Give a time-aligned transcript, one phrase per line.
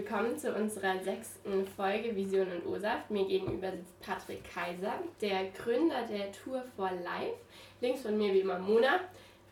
[0.00, 3.10] willkommen zu unserer sechsten Folge Vision und O-Saft.
[3.10, 7.36] Mir gegenüber sitzt Patrick Kaiser, der Gründer der Tour for Life.
[7.82, 9.00] Links von mir wie immer Mona.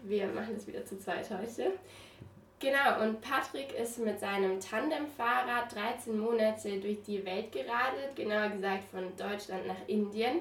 [0.04, 1.72] Wir machen das wieder zu zweit heute.
[2.60, 8.84] Genau, und Patrick ist mit seinem Tandemfahrrad 13 Monate durch die Welt geradelt, genauer gesagt
[8.90, 10.40] von Deutschland nach Indien.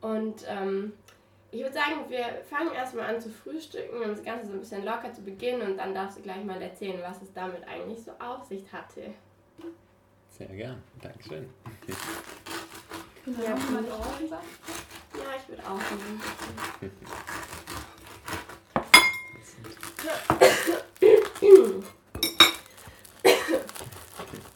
[0.00, 0.94] Und ähm,
[1.52, 4.84] ich würde sagen, wir fangen erstmal an zu frühstücken, um das Ganze so ein bisschen
[4.84, 8.10] locker zu beginnen und dann darfst du gleich mal erzählen, was es damit eigentlich so
[8.18, 9.14] auf sich hatte.
[10.38, 11.50] Sehr gern, Dankeschön.
[13.26, 13.70] Ja, ja, ich
[15.48, 16.22] würde auch nehmen.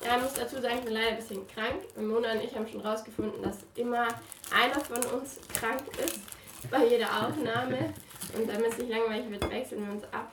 [0.04, 1.82] Ja, ich muss dazu sagen, ich bin leider ein bisschen krank.
[1.96, 4.06] Mona und ich haben schon rausgefunden, dass immer
[4.54, 6.20] einer von uns krank ist
[6.70, 7.92] bei jeder Aufnahme.
[8.36, 10.30] Und damit es nicht langweilig wird, wechseln wir uns ab.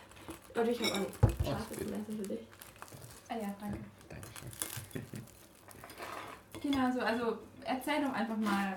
[0.54, 2.48] Und ich habe auch ein scharfes Messer für dich.
[3.30, 3.80] Ah ja, danke.
[6.62, 8.74] Genau so, also erzähl doch einfach mal,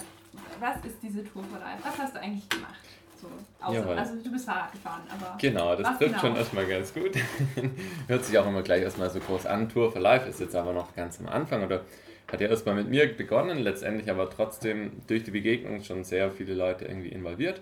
[0.61, 1.83] was ist diese Tour for Life?
[1.85, 2.75] Was hast du eigentlich gemacht?
[3.21, 3.29] So,
[3.65, 5.37] außer, also du bist Fahrrad gefahren, aber.
[5.39, 6.19] Genau, das trifft genau?
[6.19, 7.13] schon erstmal ganz gut.
[8.09, 9.69] Hört sich auch immer gleich erstmal so groß an.
[9.69, 11.83] Tour for Life ist jetzt aber noch ganz am Anfang oder
[12.31, 16.55] hat ja erstmal mit mir begonnen, letztendlich aber trotzdem durch die Begegnung schon sehr viele
[16.55, 17.61] Leute irgendwie involviert.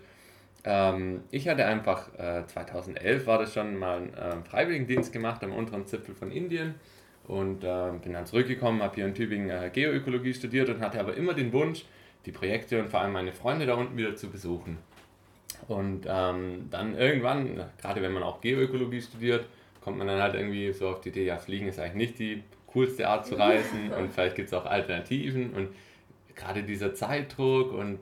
[0.65, 5.53] Ähm, ich hatte einfach, äh, 2011 war das schon mal einen äh, Freiwilligendienst gemacht am
[5.53, 6.75] unteren Zipfel von Indien
[7.27, 11.17] und äh, bin dann zurückgekommen, habe hier in Tübingen äh, Geoökologie studiert und hatte aber
[11.17, 11.85] immer den Wunsch,
[12.27, 14.79] die Projekte und vor allem meine Freunde da unten wieder zu besuchen.
[15.69, 19.47] Und ähm, dann irgendwann, gerade wenn man auch Geoökologie studiert,
[19.81, 22.43] kommt man dann halt irgendwie so auf die Idee, ja, Fliegen ist eigentlich nicht die
[22.67, 25.69] coolste Art zu reisen und vielleicht gibt es auch Alternativen und
[26.35, 27.99] gerade dieser Zeitdruck und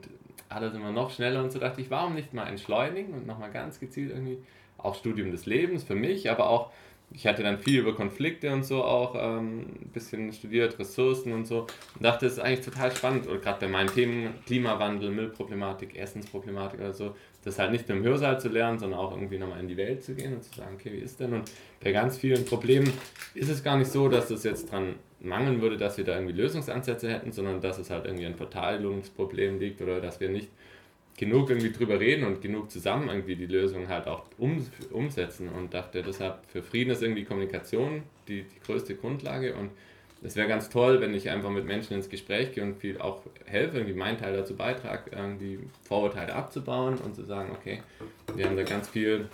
[0.47, 3.79] alles immer noch schneller und so dachte ich, warum nicht mal entschleunigen und nochmal ganz
[3.79, 4.39] gezielt irgendwie
[4.77, 6.71] auch Studium des Lebens für mich, aber auch
[7.11, 11.45] ich hatte dann viel über Konflikte und so auch ähm, ein bisschen studiert, Ressourcen und
[11.45, 11.61] so.
[11.95, 13.27] Und dachte, das ist eigentlich total spannend.
[13.27, 18.03] Oder gerade bei meinen Themen Klimawandel, Müllproblematik, Essensproblematik oder so, das halt nicht nur im
[18.03, 20.75] Hörsaal zu lernen, sondern auch irgendwie nochmal in die Welt zu gehen und zu sagen,
[20.75, 21.33] okay, wie ist denn?
[21.33, 21.49] Und
[21.83, 22.91] bei ganz vielen Problemen
[23.33, 26.33] ist es gar nicht so, dass es jetzt dran mangeln würde, dass wir da irgendwie
[26.33, 30.49] Lösungsansätze hätten, sondern dass es halt irgendwie ein Verteilungsproblem liegt oder dass wir nicht
[31.19, 35.73] genug irgendwie drüber reden und genug zusammen irgendwie die Lösung halt auch um, umsetzen und
[35.73, 39.69] dachte deshalb für Frieden ist irgendwie Kommunikation die, die größte Grundlage und
[40.23, 43.21] es wäre ganz toll, wenn ich einfach mit Menschen ins Gespräch gehe und viel auch
[43.45, 47.83] helfe, irgendwie meinen Teil dazu beitrage, irgendwie Vorurteile abzubauen und zu sagen, okay,
[48.35, 49.27] wir haben da ganz viel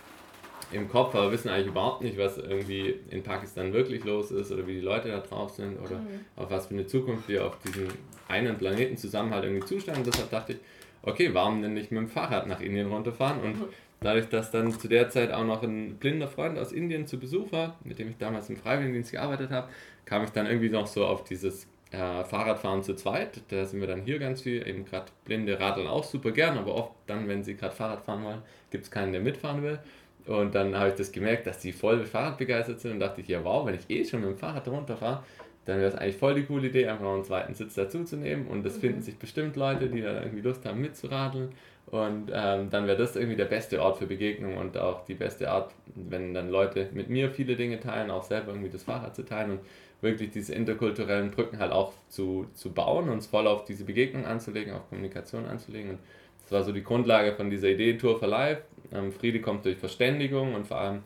[0.72, 4.66] im Kopf, aber wissen eigentlich überhaupt nicht, was irgendwie in Pakistan wirklich los ist oder
[4.66, 6.24] wie die Leute da drauf sind oder mhm.
[6.34, 7.88] auf was für eine Zukunft wir auf diesem
[8.26, 9.98] einen Planeten zusammen halt irgendwie zustellen.
[9.98, 10.58] Und deshalb dachte ich,
[11.06, 13.40] okay, warum denn nicht mit dem Fahrrad nach Indien runterfahren?
[13.40, 13.56] Und
[14.00, 17.52] dadurch, dass dann zu der Zeit auch noch ein blinder Freund aus Indien zu Besuch
[17.52, 19.68] war, mit dem ich damals im Freiwilligendienst gearbeitet habe,
[20.04, 23.40] kam ich dann irgendwie noch so auf dieses äh, Fahrradfahren zu zweit.
[23.48, 26.74] Da sind wir dann hier ganz viel, eben gerade Blinde radeln auch super gern, aber
[26.74, 29.78] oft dann, wenn sie gerade Fahrrad fahren wollen, gibt es keinen, der mitfahren will.
[30.26, 33.28] Und dann habe ich das gemerkt, dass die voll Fahrrad begeistert sind und dachte ich,
[33.28, 35.22] ja wow, wenn ich eh schon mit dem Fahrrad runterfahre,
[35.66, 38.16] dann wäre es eigentlich voll die coole Idee, einfach noch einen zweiten Sitz dazu zu
[38.16, 38.46] nehmen.
[38.46, 38.80] Und es mhm.
[38.80, 41.50] finden sich bestimmt Leute, die da irgendwie Lust haben mitzuradeln.
[41.86, 45.50] Und ähm, dann wäre das irgendwie der beste Ort für Begegnung und auch die beste
[45.50, 49.24] Art, wenn dann Leute mit mir viele Dinge teilen, auch selber irgendwie das Fahrrad zu
[49.24, 49.60] teilen und
[50.00, 54.24] wirklich diese interkulturellen Brücken halt auch zu, zu bauen und es voll auf diese Begegnung
[54.24, 55.90] anzulegen, auf Kommunikation anzulegen.
[55.90, 55.98] Und
[56.42, 58.62] das war so die Grundlage von dieser Idee Tour for Life.
[58.92, 61.02] Ähm, Friede kommt durch Verständigung und vor allem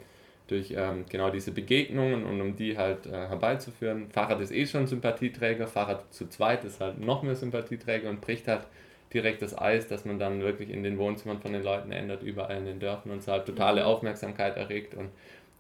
[0.51, 4.11] durch ähm, genau diese Begegnungen und um die halt äh, herbeizuführen.
[4.11, 8.49] Fahrrad ist eh schon Sympathieträger, Fahrrad zu zweit ist halt noch mehr Sympathieträger und bricht
[8.49, 8.67] halt
[9.13, 12.59] direkt das Eis, dass man dann wirklich in den Wohnzimmern von den Leuten ändert, überall
[12.59, 13.87] in den Dörfern und so halt totale mhm.
[13.87, 15.11] Aufmerksamkeit erregt und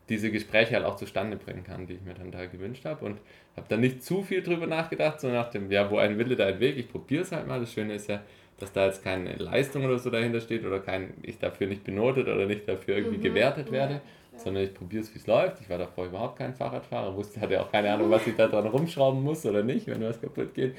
[0.09, 3.19] diese Gespräche halt auch zustande bringen kann, die ich mir dann da gewünscht habe und
[3.57, 6.47] habe dann nicht zu viel drüber nachgedacht, so nach dem, ja, wo ein Wille, da
[6.47, 7.61] ein Weg, ich probiere es halt mal.
[7.61, 8.21] Das Schöne ist ja,
[8.59, 12.27] dass da jetzt keine Leistung oder so dahinter steht oder kein, ich dafür nicht benotet
[12.27, 13.23] oder nicht dafür irgendwie mhm.
[13.23, 14.01] gewertet werde, ja
[14.41, 15.61] sondern ich probiere es, wie es läuft.
[15.61, 18.67] Ich war davor überhaupt kein Fahrradfahrer, wusste, hatte auch keine Ahnung, was ich da dran
[18.67, 20.77] rumschrauben muss oder nicht, wenn was kaputt geht.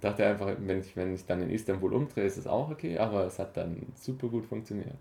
[0.00, 3.26] Dachte einfach, wenn ich, wenn ich dann in Istanbul umdrehe, ist es auch okay, aber
[3.26, 4.96] es hat dann super gut funktioniert.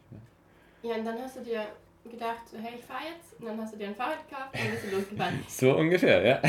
[0.83, 1.65] Ja, ja und dann hast du dir
[2.09, 4.71] gedacht, hey, ich fahre jetzt, und dann hast du dir ein Fahrrad gekauft und dann
[4.71, 5.39] bist du losgefahren.
[5.47, 6.41] so ungefähr, ja.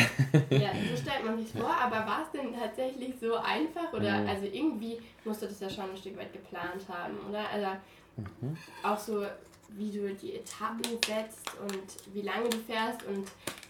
[0.51, 3.93] ja, so stellt man sich vor, aber war es denn tatsächlich so einfach?
[3.93, 4.29] Oder, mhm.
[4.29, 7.49] also irgendwie musst du das ja schon ein Stück weit geplant haben, oder?
[7.51, 7.67] Also,
[8.17, 8.57] mhm.
[8.83, 9.25] auch so
[9.77, 13.27] wie du die Etappen setzt und wie lange du fährst und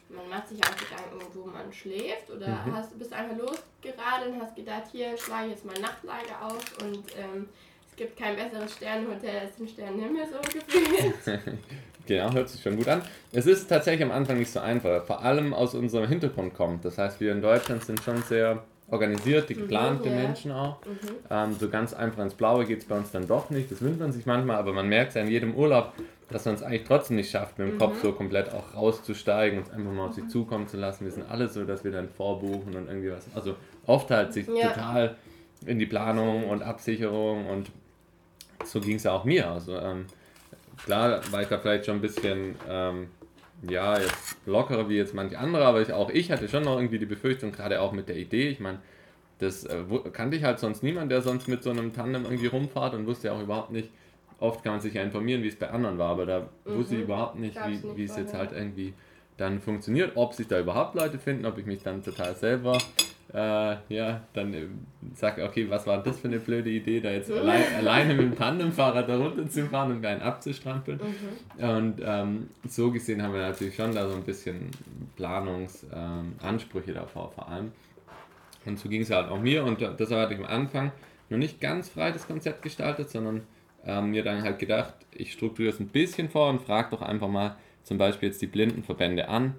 [0.09, 2.77] man macht sich auch Gedanken, wo man schläft oder mhm.
[2.77, 7.05] hast, bist einfach losgeraden und hast gedacht, hier schlage ich jetzt mal Nachtlager auf und
[7.17, 7.49] ähm,
[7.89, 11.43] es gibt kein besseres Sternenhotel als den Sternenhimmel so gefühlt.
[12.07, 13.03] Genau, hört sich schon gut an.
[13.31, 16.85] Es ist tatsächlich am Anfang nicht so einfach, vor allem aus unserem Hintergrund kommt.
[16.85, 20.23] Das heißt, wir in Deutschland sind schon sehr organisiert, die geplante mhm, yeah.
[20.23, 20.77] Menschen auch.
[20.85, 21.09] Mhm.
[21.31, 23.73] Ähm, so ganz einfach ins Blaue geht es bei uns dann doch nicht.
[23.73, 25.95] Das wünscht man sich manchmal, aber man merkt ja in jedem Urlaub,
[26.31, 27.79] dass man es eigentlich trotzdem nicht schafft, mit dem mhm.
[27.79, 31.05] Kopf so komplett auch rauszusteigen und es einfach mal auf sich zukommen zu lassen.
[31.05, 33.25] Wir sind alle so, dass wir dann vorbuchen und irgendwie was.
[33.35, 33.57] Also
[33.87, 34.69] oft halt sich ja.
[34.69, 35.17] total
[35.65, 37.71] in die Planung und Absicherung und
[38.65, 39.51] so ging es ja auch mir.
[39.51, 40.05] Also ähm,
[40.85, 43.09] klar war ich da vielleicht schon ein bisschen ähm,
[43.69, 46.99] ja, jetzt lockerer wie jetzt manche andere, aber ich, auch ich hatte schon noch irgendwie
[46.99, 48.79] die Befürchtung, gerade auch mit der Idee, ich meine,
[49.39, 52.95] das äh, kannte ich halt sonst niemand, der sonst mit so einem Tandem irgendwie rumfahrt
[52.95, 53.91] und wusste ja auch überhaupt nicht,
[54.39, 56.77] oft kann man sich ja informieren, wie es bei anderen war, aber da mhm.
[56.77, 58.95] wusste ich überhaupt nicht, wie, nicht wie es jetzt halt irgendwie
[59.37, 62.79] dann funktioniert, ob sich da überhaupt Leute finden, ob ich mich dann total selber
[63.35, 64.67] äh, ja, dann äh,
[65.15, 68.37] sag, okay, was war das für eine blöde Idee, da jetzt allein, alleine mit dem
[68.37, 70.99] Tandemfahrrad da runterzufahren und einen abzustrampeln.
[70.99, 71.65] Mhm.
[71.65, 74.71] Und ähm, so gesehen haben wir natürlich schon da so ein bisschen
[75.17, 77.73] Planungsansprüche ähm, davor vor allem.
[78.65, 80.93] Und so ging es halt auch mir und das hatte ich am Anfang
[81.31, 83.43] noch nicht ganz frei das Konzept gestaltet, sondern
[83.85, 87.29] ähm, mir dann halt gedacht, ich strukturiere es ein bisschen vor und frage doch einfach
[87.29, 89.55] mal zum Beispiel jetzt die Blindenverbände an,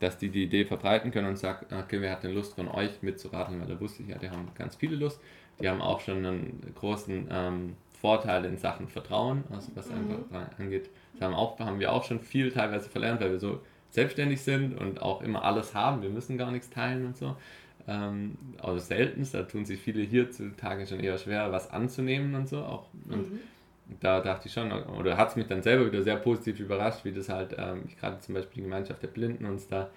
[0.00, 3.02] dass die die Idee verbreiten können und sagen, okay, wer hat denn Lust von euch
[3.02, 5.20] mitzuraten, weil da wusste ich ja, die haben ganz viele Lust.
[5.60, 9.96] Die haben auch schon einen großen ähm, Vorteil in Sachen Vertrauen, also was mhm.
[9.96, 10.90] einfach angeht.
[11.14, 13.60] Das haben, auch, haben wir auch schon viel teilweise verlernt, weil wir so
[13.90, 16.02] selbstständig sind und auch immer alles haben.
[16.02, 17.36] Wir müssen gar nichts teilen und so.
[17.88, 22.58] Ähm, also selten, da tun sich viele hierzutage schon eher schwer, was anzunehmen und so.
[22.58, 23.40] Auch, und mhm
[24.00, 27.12] da dachte ich schon, oder hat es mich dann selber wieder sehr positiv überrascht, wie
[27.12, 29.88] das halt, ähm, gerade zum Beispiel die Gemeinschaft der Blinden uns da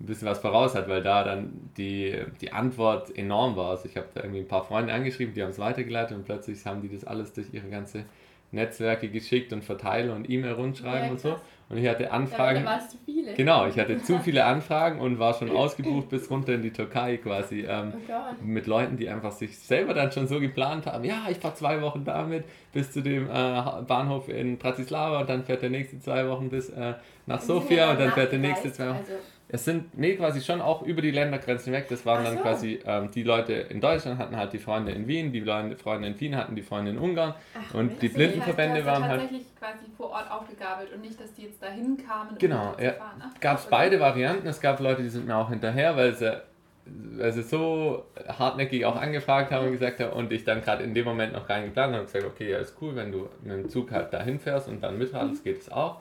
[0.00, 3.70] ein bisschen was voraus hat, weil da dann die, die Antwort enorm war.
[3.70, 6.64] Also ich habe da irgendwie ein paar Freunde angeschrieben, die haben es weitergeleitet und plötzlich
[6.66, 8.04] haben die das alles durch ihre ganze
[8.52, 11.36] Netzwerke geschickt und verteilen und E-Mail rundschreiben ja, und so.
[11.68, 12.64] Und ich hatte Anfragen.
[12.64, 13.34] Ja, du viele.
[13.34, 17.16] Genau, ich hatte zu viele Anfragen und war schon ausgebucht bis runter in die Türkei
[17.16, 17.66] quasi.
[17.68, 21.02] Ähm, oh mit Leuten, die einfach sich selber dann schon so geplant haben.
[21.04, 25.44] Ja, ich fahre zwei Wochen damit bis zu dem äh, Bahnhof in Bratislava und dann
[25.44, 26.94] fährt der nächste zwei Wochen bis äh,
[27.26, 28.98] nach Sofia und dann fährt der nächste zwei Wochen.
[28.98, 29.12] Also
[29.48, 31.86] es sind, nee, quasi schon auch über die Ländergrenzen weg.
[31.88, 32.32] Das waren so.
[32.32, 36.08] dann quasi, ähm, die Leute in Deutschland hatten halt die Freunde in Wien, die Freunde
[36.08, 39.20] in Wien hatten die Freunde in Ungarn Ach, und die Blindenverbände das heißt, waren halt.
[39.20, 42.36] tatsächlich quasi vor Ort aufgegabelt und nicht, dass die jetzt dahin kamen.
[42.38, 42.94] Genau, um ja.
[43.40, 44.48] Gab es beide Varianten.
[44.48, 46.42] Es gab Leute, die sind mir auch hinterher, weil sie,
[46.84, 50.92] weil sie so hartnäckig auch angefragt haben und gesagt haben und ich dann gerade in
[50.92, 53.28] dem Moment noch gar nicht geplant habe und gesagt, okay, ja, ist cool, wenn du
[53.44, 55.48] mit dem Zug halt dahin fährst und dann mithadelst, mhm.
[55.48, 56.00] geht es auch.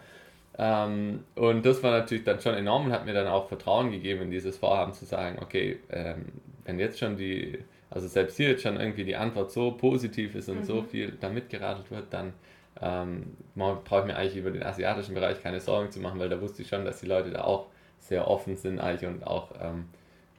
[0.58, 4.24] Ähm, und das war natürlich dann schon enorm und hat mir dann auch Vertrauen gegeben
[4.24, 6.26] in dieses Vorhaben zu sagen, okay, ähm,
[6.64, 7.60] wenn jetzt schon die,
[7.90, 10.64] also selbst hier jetzt schon irgendwie die Antwort so positiv ist und mhm.
[10.64, 12.34] so viel da mitgeradelt wird, dann
[12.82, 16.40] ähm, brauche ich mir eigentlich über den asiatischen Bereich keine Sorgen zu machen, weil da
[16.42, 17.68] wusste ich schon, dass die Leute da auch
[18.00, 19.86] sehr offen sind eigentlich und auch ähm,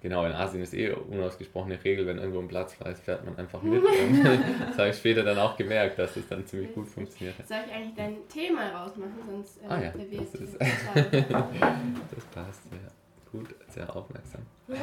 [0.06, 3.36] Genau, in Asien ist eh unausgesprochene Regel, wenn irgendwo ein Platz frei ist, fährt man
[3.38, 3.82] einfach mit.
[4.68, 7.72] das habe ich später dann auch gemerkt, dass das dann ziemlich gut funktioniert Soll ich
[7.72, 13.32] eigentlich dein Thema rausmachen, sonst äh, ah, ja, das, ist, das passt, ja.
[13.32, 14.42] Gut, sehr aufmerksam.
[14.68, 14.76] ja,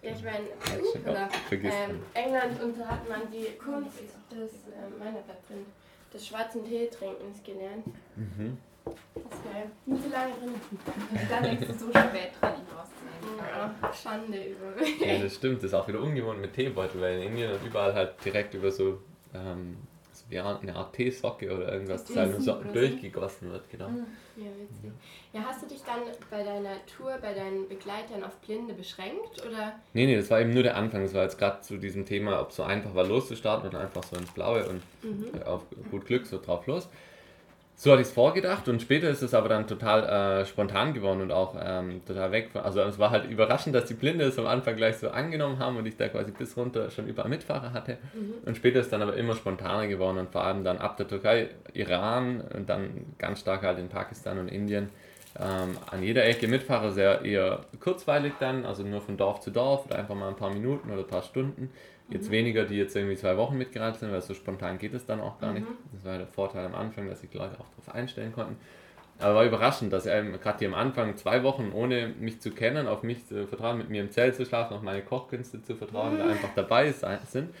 [0.00, 0.46] ich meine,
[1.64, 3.98] ähm, England und hat man die Kunst
[4.30, 5.66] des, äh, meiner drin,
[6.12, 7.84] des schwarzen Tee trinkens gelernt.
[8.14, 8.58] Mhm.
[8.84, 8.94] Das
[9.44, 10.54] wäre nicht so lange drin.
[11.30, 13.74] Dann denkst du so spät dran, ihn rauszunehmen.
[13.82, 15.00] Ja, Schande über mich.
[15.00, 15.58] Ja, das stimmt.
[15.58, 18.70] Das ist auch wieder ungewohnt mit Teebeutel, weil in Indien und überall halt direkt über
[18.70, 19.00] so,
[19.34, 19.78] ähm,
[20.12, 23.70] so wie eine Art Teesocke oder irgendwas das halt so durchgegossen wird.
[23.70, 23.86] Genau.
[23.86, 24.90] Hm, ja, witzig.
[25.32, 26.00] Ja, hast du dich dann
[26.30, 29.44] bei deiner Tour, bei deinen Begleitern auf Blinde beschränkt?
[29.46, 29.74] Oder?
[29.92, 31.02] Nee, nee, das war eben nur der Anfang.
[31.02, 34.02] Das war jetzt gerade zu diesem Thema, ob es so einfach war loszustarten oder einfach
[34.02, 35.42] so ins Blaue und mhm.
[35.44, 36.88] auf gut Glück so drauf los.
[37.76, 40.04] So hatte ich es vorgedacht und später ist es aber dann total
[40.42, 42.50] äh, spontan geworden und auch ähm, total weg.
[42.54, 45.76] Also es war halt überraschend, dass die Blinde es am Anfang gleich so angenommen haben
[45.76, 47.98] und ich da quasi bis runter schon überall Mitfahrer hatte.
[48.14, 48.34] Mhm.
[48.46, 51.08] Und später ist es dann aber immer spontaner geworden und vor allem dann ab der
[51.08, 54.90] Türkei, Iran und dann ganz stark halt in Pakistan und Indien.
[55.40, 59.86] Ähm, an jeder Ecke Mitfahrer sehr eher kurzweilig dann, also nur von Dorf zu Dorf
[59.86, 61.70] oder einfach mal ein paar Minuten oder ein paar Stunden.
[62.08, 62.32] Jetzt mhm.
[62.32, 65.40] weniger, die jetzt irgendwie zwei Wochen mitgereist sind, weil so spontan geht es dann auch
[65.40, 65.58] gar mhm.
[65.58, 65.66] nicht.
[65.92, 68.56] Das war der Vorteil am Anfang, dass sich die Leute auch darauf einstellen konnten.
[69.18, 72.86] Aber war überraschend, dass er gerade die am Anfang zwei Wochen ohne mich zu kennen,
[72.88, 76.18] auf mich zu vertrauen, mit mir im Zelt zu schlafen, auf meine Kochkünste zu vertrauen,
[76.18, 77.54] da einfach dabei sind.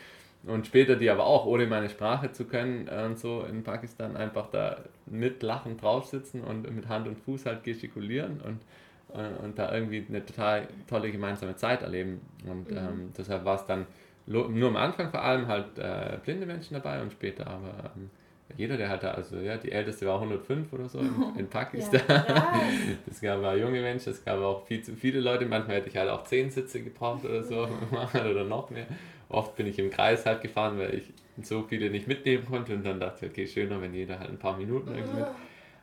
[0.46, 4.16] Und später die aber auch, ohne meine Sprache zu können äh, und so in Pakistan,
[4.16, 8.60] einfach da mit Lachen drauf sitzen und mit Hand und Fuß halt gestikulieren und,
[9.08, 12.20] und, und da irgendwie eine total tolle gemeinsame Zeit erleben.
[12.46, 12.76] Und mhm.
[12.76, 13.86] ähm, deshalb war es dann
[14.26, 18.10] nur am Anfang vor allem halt äh, blinde Menschen dabei und später aber ähm,
[18.56, 22.00] jeder, der hatte, also ja, die älteste war 105 oder so in, in Pakistan.
[22.08, 22.62] Ja,
[23.10, 25.46] es gab auch junge Menschen, es gab auch viel zu viele Leute.
[25.46, 27.66] Manchmal hätte ich halt auch 10 Sitze gebraucht oder so
[28.14, 28.86] oder noch mehr.
[29.28, 31.12] Oft bin ich im Kreis halt gefahren, weil ich
[31.42, 34.38] so viele nicht mitnehmen konnte und dann dachte ich, okay, schöner, wenn jeder halt ein
[34.38, 35.26] paar Minuten irgendwie mit.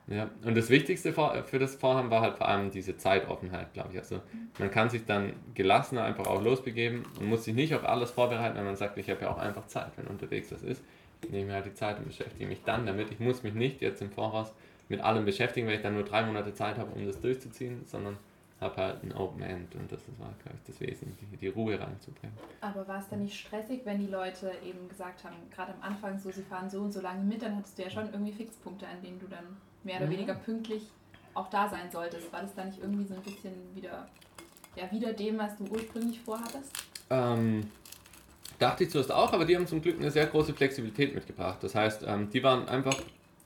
[0.08, 4.00] Ja, und das Wichtigste für das Vorhaben war halt vor allem diese Zeitoffenheit, glaube ich.
[4.00, 4.20] Also
[4.60, 8.58] man kann sich dann gelassener einfach auch losbegeben und muss sich nicht auf alles vorbereiten,
[8.58, 10.82] wenn man sagt, ich habe ja auch einfach Zeit, wenn unterwegs was ist
[11.30, 13.12] nehme mir halt die Zeit und beschäftige mich dann damit.
[13.12, 14.54] Ich muss mich nicht jetzt im Voraus
[14.90, 18.18] mit allem beschäftigen, weil ich dann nur drei Monate Zeit habe, um das durchzuziehen, sondern
[18.62, 22.38] habe halt ein Open End und das war, glaube ich, das Wesentliche, die Ruhe reinzubringen.
[22.62, 26.20] Aber war es dann nicht stressig, wenn die Leute eben gesagt haben, gerade am Anfang
[26.20, 28.88] so, sie fahren so und so lange mit, dann hattest du ja schon irgendwie Fixpunkte,
[28.88, 30.12] an denen du dann mehr oder mhm.
[30.12, 30.84] weniger pünktlich
[31.34, 32.32] auch da sein solltest.
[32.32, 34.08] War das dann nicht irgendwie so ein bisschen wieder,
[34.76, 36.72] ja, wieder dem, was du ursprünglich vorhattest?
[37.10, 37.66] Ähm,
[38.62, 41.58] Dachte ich zuerst auch, aber die haben zum Glück eine sehr große Flexibilität mitgebracht.
[41.64, 42.94] Das heißt, ähm, die waren einfach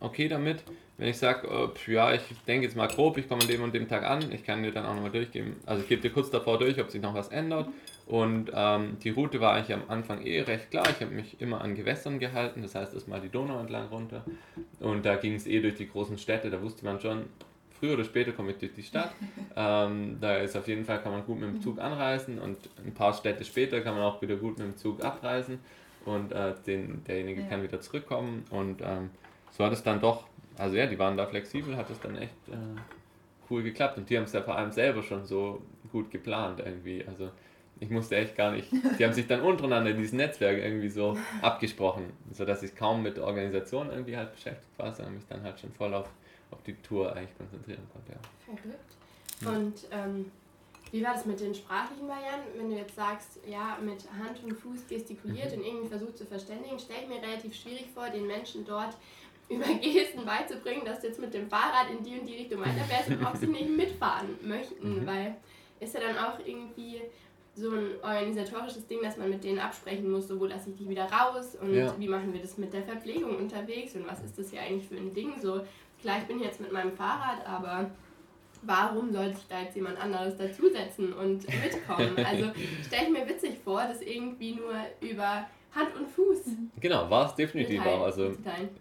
[0.05, 0.63] okay damit,
[0.97, 3.73] wenn ich sage, äh, ja, ich denke jetzt mal grob, ich komme an dem und
[3.73, 5.57] dem Tag an, ich kann dir dann auch nochmal durchgeben.
[5.65, 7.67] Also ich gebe dir kurz davor durch, ob sich noch was ändert.
[8.05, 10.85] Und ähm, die Route war eigentlich am Anfang eh recht klar.
[10.89, 14.23] Ich habe mich immer an Gewässern gehalten, das heißt erstmal die Donau entlang runter.
[14.79, 17.25] Und da ging es eh durch die großen Städte, da wusste man schon,
[17.79, 19.11] früher oder später komme ich durch die Stadt.
[19.57, 22.93] Ähm, da ist auf jeden Fall, kann man gut mit dem Zug anreisen und ein
[22.93, 25.59] paar Städte später kann man auch wieder gut mit dem Zug abreisen
[26.03, 27.47] und äh, den, derjenige ja.
[27.47, 28.43] kann wieder zurückkommen.
[28.49, 29.11] Und ähm,
[29.55, 30.25] so hat es dann doch,
[30.57, 32.79] also ja, die waren da flexibel, hat es dann echt äh,
[33.49, 33.97] cool geklappt.
[33.97, 37.05] Und die haben es ja vor allem selber schon so gut geplant irgendwie.
[37.07, 37.29] Also
[37.79, 38.71] ich musste echt gar nicht.
[38.97, 43.17] Die haben sich dann untereinander in diesem Netzwerk irgendwie so abgesprochen, sodass ich kaum mit
[43.17, 46.09] der Organisation irgendwie halt beschäftigt war, sondern mich dann halt schon voll auf
[46.51, 48.13] auf die Tour eigentlich konzentrieren konnte.
[48.13, 48.55] Ja.
[48.55, 48.91] Verrückt.
[49.45, 50.31] Und ähm,
[50.91, 52.57] wie war das mit den sprachlichen Varianten?
[52.57, 55.59] Wenn du jetzt sagst, ja, mit Hand und Fuß gestikuliert mhm.
[55.59, 58.95] und irgendwie versucht zu verständigen, stelle ich mir relativ schwierig vor, den Menschen dort
[59.49, 63.09] über Gesten beizubringen, dass du jetzt mit dem Fahrrad in die und die Richtung weiterfährst
[63.09, 65.05] und ob sie nicht mitfahren möchten, mhm.
[65.05, 65.35] weil
[65.79, 67.01] ist ja dann auch irgendwie
[67.53, 70.89] so ein organisatorisches Ding, dass man mit denen absprechen muss, so wo lasse ich dich
[70.89, 71.93] wieder raus und ja.
[71.97, 74.95] wie machen wir das mit der Verpflegung unterwegs und was ist das hier eigentlich für
[74.95, 75.61] ein Ding, so
[76.01, 77.91] klar, ich bin jetzt mit meinem Fahrrad, aber
[78.61, 82.15] warum sollte ich da jetzt jemand anderes dazusetzen und mitkommen?
[82.25, 82.51] Also
[82.85, 86.39] stelle ich mir witzig vor, dass irgendwie nur über Hand und Fuß.
[86.79, 88.03] Genau, war es definitiv auch.
[88.03, 88.33] Also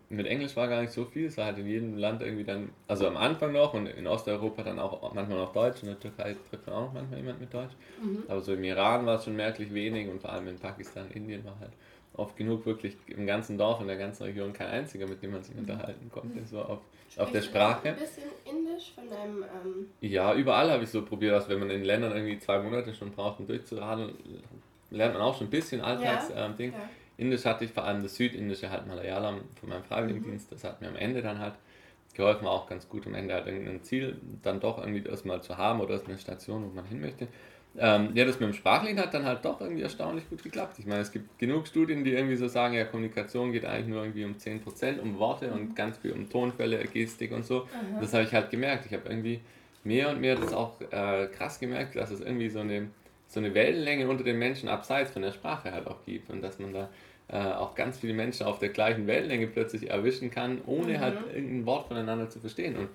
[0.08, 1.26] mit Englisch war gar nicht so viel.
[1.26, 4.62] Es war halt in jedem Land irgendwie dann, also am Anfang noch und in Osteuropa
[4.62, 5.82] dann auch manchmal noch Deutsch.
[5.82, 7.74] In der Türkei trifft man auch manchmal jemand mit Deutsch.
[8.02, 8.22] Mhm.
[8.28, 11.44] Aber so im Iran war es schon merklich wenig und vor allem in Pakistan, Indien
[11.44, 11.72] war halt
[12.16, 15.42] oft genug wirklich im ganzen Dorf, in der ganzen Region kein einziger, mit dem man
[15.42, 15.62] sich mhm.
[15.62, 16.44] unterhalten konnte.
[16.46, 16.78] So auf
[17.16, 17.88] auf der Sprache.
[17.88, 19.42] Ein bisschen Indisch von deinem.
[19.42, 22.94] Ähm ja, überall habe ich so probiert, dass wenn man in Ländern irgendwie zwei Monate
[22.94, 24.14] schon braucht, um durchzuradeln,
[24.94, 26.36] lernt man auch schon ein bisschen Alltagsding.
[26.36, 26.90] Ja, ähm, ja.
[27.16, 30.54] Indisch hatte ich vor allem das Südindische, halt Malayalam von meinem Freiwilligendienst, mhm.
[30.54, 31.54] das hat mir am Ende dann halt
[32.14, 35.80] geholfen, auch ganz gut am Ende halt irgendein Ziel dann doch irgendwie erstmal zu haben
[35.80, 37.28] oder erstmal eine Station, wo man hin möchte.
[37.76, 40.78] Ähm, ja, das mit dem Sprachlichen hat dann halt doch irgendwie erstaunlich gut geklappt.
[40.78, 44.02] Ich meine, es gibt genug Studien, die irgendwie so sagen, ja, Kommunikation geht eigentlich nur
[44.02, 45.74] irgendwie um 10%, um Worte und mhm.
[45.74, 47.62] ganz viel um Tonfälle, Gestik und so.
[47.62, 48.00] Aha.
[48.00, 48.86] Das habe ich halt gemerkt.
[48.86, 49.40] Ich habe irgendwie
[49.82, 52.90] mehr und mehr das auch äh, krass gemerkt, dass es irgendwie so eine,
[53.34, 56.58] so eine Wellenlänge unter den Menschen abseits von der Sprache halt auch gibt und dass
[56.58, 56.88] man da
[57.28, 61.00] äh, auch ganz viele Menschen auf der gleichen Wellenlänge plötzlich erwischen kann, ohne mhm.
[61.00, 62.76] halt irgendein Wort voneinander zu verstehen.
[62.76, 62.88] Und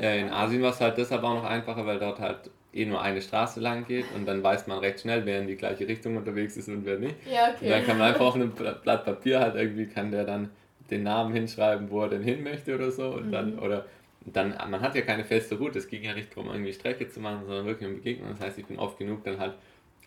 [0.00, 3.00] äh, in Asien war es halt deshalb auch noch einfacher, weil dort halt eh nur
[3.00, 6.16] eine Straße lang geht und dann weiß man recht schnell, wer in die gleiche Richtung
[6.16, 7.14] unterwegs ist und wer nicht.
[7.30, 7.66] Ja, okay.
[7.66, 10.50] Und dann kann man einfach auf einem Blatt Papier halt irgendwie, kann der dann
[10.90, 13.32] den Namen hinschreiben, wo er denn hin möchte oder so und mhm.
[13.32, 13.86] dann, oder
[14.26, 17.20] dann, man hat ja keine feste Route, es ging ja nicht darum, irgendwie Strecke zu
[17.20, 18.30] machen, sondern wirklich um Begegnung.
[18.30, 19.54] Das heißt, ich bin oft genug dann halt,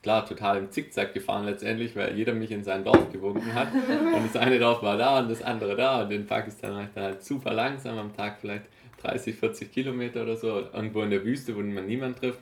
[0.01, 3.73] klar, total im Zickzack gefahren letztendlich, weil jeder mich in sein Dorf gewunken hat.
[3.73, 6.03] Und das eine Dorf war da und das andere da.
[6.03, 8.65] Und in Pakistan war ich dann halt super langsam am Tag, vielleicht
[9.01, 12.39] 30, 40 Kilometer oder so, irgendwo in der Wüste, wo man niemand trifft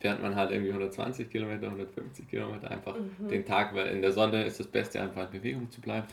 [0.00, 3.28] fährt man halt irgendwie 120 Kilometer, 150 Kilometer einfach mhm.
[3.28, 6.06] den Tag, weil in der Sonne ist das Beste einfach in Bewegung zu bleiben.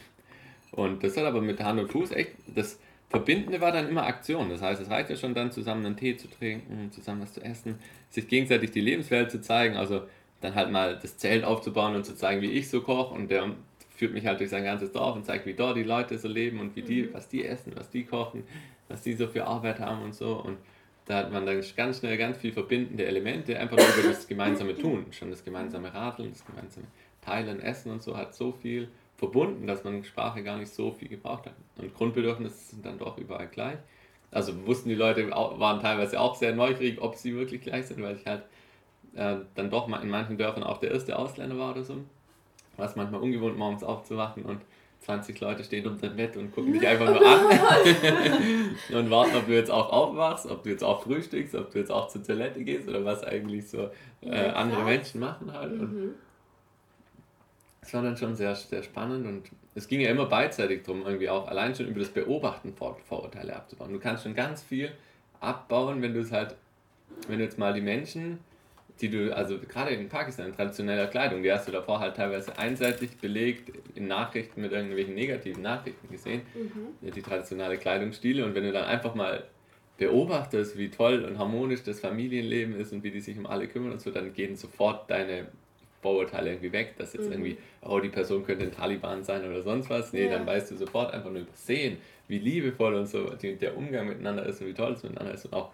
[0.71, 4.49] Und das hat aber mit Hand und Fuß echt, das Verbindende war dann immer Aktion.
[4.49, 7.41] Das heißt, es reicht ja schon dann zusammen einen Tee zu trinken, zusammen was zu
[7.41, 7.75] essen,
[8.09, 10.03] sich gegenseitig die Lebenswelt zu zeigen, also
[10.41, 13.51] dann halt mal das Zelt aufzubauen und zu zeigen, wie ich so koche und der
[13.95, 16.59] führt mich halt durch sein ganzes Dorf und zeigt, wie dort die Leute so leben
[16.59, 17.13] und wie die, mhm.
[17.13, 18.43] was die essen, was die kochen,
[18.89, 20.57] was die so für Arbeit haben und so und
[21.05, 24.75] da hat man dann ganz schnell ganz viel verbindende Elemente, einfach nur über das gemeinsame
[24.75, 25.05] Tun.
[25.11, 26.87] Schon das gemeinsame Radeln, das gemeinsame
[27.21, 31.07] Teilen, Essen und so hat so viel verbunden, dass man Sprache gar nicht so viel
[31.07, 31.53] gebraucht hat.
[31.77, 33.77] Und Grundbedürfnisse sind dann doch überall gleich.
[34.31, 38.15] Also wussten die Leute, waren teilweise auch sehr neugierig, ob sie wirklich gleich sind, weil
[38.15, 38.43] ich halt
[39.15, 41.98] äh, dann doch mal in manchen Dörfern auch der erste Ausländer war oder so.
[42.77, 44.62] War es manchmal ungewohnt, morgens aufzuwachen und
[45.05, 47.45] 20 Leute stehen unter dem Bett und gucken dich einfach nur an
[48.93, 51.91] und warten, ob du jetzt auch aufwachst, ob du jetzt auch frühstückst, ob du jetzt
[51.91, 53.89] auch zur Toilette gehst oder was eigentlich so
[54.22, 55.79] äh, andere Menschen machen halt.
[55.79, 56.15] Mhm.
[57.81, 61.29] es war dann schon sehr, sehr spannend und es ging ja immer beidseitig darum, irgendwie
[61.29, 63.93] auch allein schon über das Beobachten Vor Vorurteile abzubauen.
[63.93, 64.91] Du kannst schon ganz viel
[65.39, 66.55] abbauen, wenn du es halt,
[67.27, 68.39] wenn du jetzt mal die Menschen
[69.01, 72.57] die du, also gerade in Pakistan, in traditioneller Kleidung, die hast du davor halt teilweise
[72.57, 77.11] einseitig belegt in Nachrichten mit irgendwelchen negativen Nachrichten gesehen, mhm.
[77.11, 78.45] die traditionelle Kleidungsstile.
[78.45, 79.43] Und wenn du dann einfach mal
[79.97, 83.91] beobachtest, wie toll und harmonisch das Familienleben ist und wie die sich um alle kümmern
[83.93, 85.47] und so, dann gehen sofort deine
[86.01, 87.31] Vorurteile irgendwie weg, dass jetzt mhm.
[87.31, 90.13] irgendwie, oh, die Person könnte ein Taliban sein oder sonst was.
[90.13, 90.31] Nee, ja.
[90.31, 91.97] dann weißt du sofort einfach nur übersehen,
[92.27, 95.45] wie liebevoll und so der Umgang miteinander ist und wie toll es miteinander ist.
[95.45, 95.71] Und auch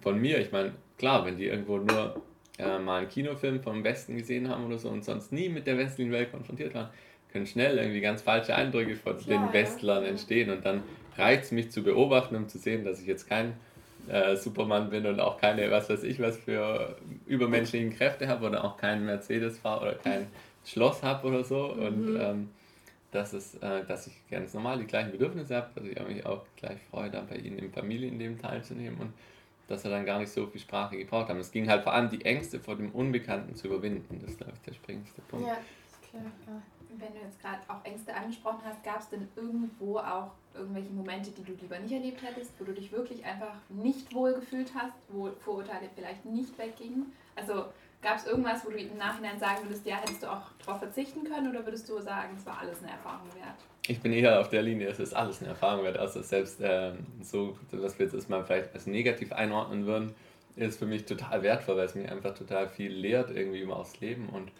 [0.00, 2.22] von mir, ich meine, klar, wenn die irgendwo nur
[2.58, 5.76] äh, mal einen Kinofilm vom Westen gesehen haben oder so und sonst nie mit der
[5.78, 6.88] westlichen Welt konfrontiert waren,
[7.32, 10.10] können schnell irgendwie ganz falsche Eindrücke von ja, den Westlern ja.
[10.10, 10.50] entstehen.
[10.50, 10.82] Und dann
[11.16, 13.54] reicht es mich zu beobachten, um zu sehen, dass ich jetzt kein
[14.08, 16.96] äh, Superman bin und auch keine, was weiß ich, was für
[17.26, 20.26] übermenschlichen Kräfte habe oder auch keinen Mercedes fahre oder kein
[20.64, 21.74] Schloss habe oder so.
[21.74, 21.86] Mhm.
[21.86, 22.48] Und ähm,
[23.10, 26.44] dass, es, äh, dass ich ganz normal die gleichen Bedürfnisse habe, dass ich mich auch
[26.56, 28.98] gleich freue, da bei Ihnen im Familienleben teilzunehmen.
[29.00, 29.12] Und
[29.68, 31.38] dass wir dann gar nicht so viel Sprache gebraucht haben.
[31.38, 34.18] Es ging halt vor allem die Ängste vor dem Unbekannten zu überwinden.
[34.20, 35.46] Das ist, glaube ich, der springendste Punkt.
[35.46, 35.56] Ja,
[36.10, 36.62] klar.
[36.96, 41.30] Wenn du jetzt gerade auch Ängste angesprochen hast, gab es denn irgendwo auch irgendwelche Momente,
[41.32, 44.94] die du lieber nicht erlebt hättest, wo du dich wirklich einfach nicht wohl gefühlt hast,
[45.08, 47.12] wo Vorurteile vielleicht nicht weggingen?
[47.34, 47.64] Also
[48.04, 51.24] gab es irgendwas, wo du im Nachhinein sagen würdest, ja, hättest du auch darauf verzichten
[51.24, 53.58] können oder würdest du sagen, es war alles eine Erfahrung wert?
[53.86, 55.98] ich bin eher auf der Linie, es ist alles eine Erfahrung wert.
[55.98, 56.92] Also selbst äh,
[57.22, 60.14] so, was wir jetzt erstmal vielleicht als negativ einordnen würden,
[60.56, 64.00] ist für mich total wertvoll, weil es mir einfach total viel lehrt irgendwie über das
[64.00, 64.28] Leben.
[64.30, 64.50] Und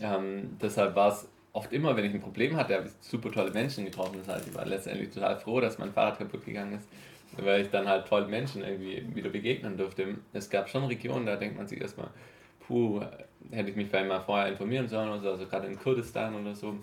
[0.00, 3.50] ähm, deshalb war es oft immer, wenn ich ein Problem hatte, habe ich super tolle
[3.50, 4.18] Menschen getroffen.
[4.18, 6.88] Das heißt, ich war letztendlich total froh, dass mein Fahrrad kaputt gegangen ist,
[7.38, 10.16] weil ich dann halt tolle Menschen irgendwie wieder begegnen durfte.
[10.34, 12.10] Es gab schon Regionen, da denkt man sich erstmal,
[12.70, 13.00] puh,
[13.50, 16.54] hätte ich mich vielleicht mal vorher informieren sollen oder so, also gerade in Kurdistan oder
[16.54, 16.76] so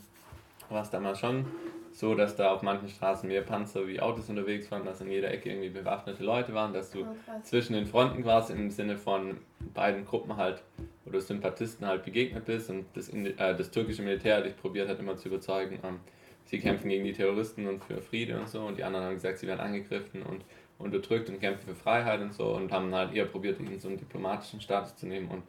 [0.69, 1.45] war es damals schon
[1.93, 5.32] so, dass da auf manchen Straßen mehr Panzer wie Autos unterwegs waren, dass in jeder
[5.32, 7.06] Ecke irgendwie bewaffnete Leute waren, dass du oh,
[7.41, 9.38] zwischen den Fronten quasi im Sinne von
[9.73, 10.62] beiden Gruppen halt
[11.06, 15.15] oder Sympathisten halt begegnet bist und das, äh, das türkische Militär dich probiert hat immer
[15.15, 16.02] zu überzeugen, ähm,
[16.43, 18.62] sie kämpfen gegen die Terroristen und für Friede und so.
[18.62, 20.43] Und die anderen haben gesagt, sie werden angegriffen und
[20.78, 23.97] unterdrückt und kämpfen für Freiheit und so und haben halt eher probiert, ihnen so einen
[23.97, 25.43] diplomatischen Status zu nehmen und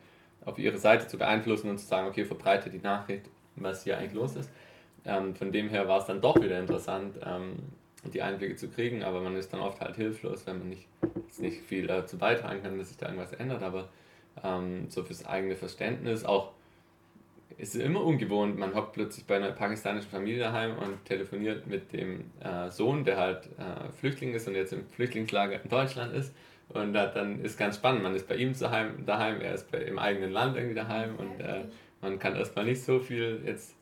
[0.48, 4.14] auf ihre Seite zu beeinflussen und zu sagen, okay, verbreite die Nachricht, was hier eigentlich
[4.14, 4.50] los ist.
[5.04, 7.56] Ähm, von dem her war es dann doch wieder interessant, ähm,
[8.12, 10.86] die Einblicke zu kriegen, aber man ist dann oft halt hilflos, wenn man nicht,
[11.38, 13.62] nicht viel dazu beitragen kann, dass sich da irgendwas ändert.
[13.62, 13.88] Aber
[14.42, 16.52] ähm, so fürs eigene Verständnis auch
[17.56, 18.56] ist es immer ungewohnt.
[18.56, 23.16] Man hockt plötzlich bei einer pakistanischen Familie daheim und telefoniert mit dem äh, Sohn, der
[23.16, 26.32] halt äh, Flüchtling ist und jetzt im Flüchtlingslager in Deutschland ist.
[26.70, 28.02] Und da, dann ist ganz spannend.
[28.02, 31.40] Man ist bei ihm daheim, daheim er ist bei, im eigenen Land irgendwie daheim und
[31.40, 31.64] äh,
[32.02, 33.74] man kann erstmal nicht so viel jetzt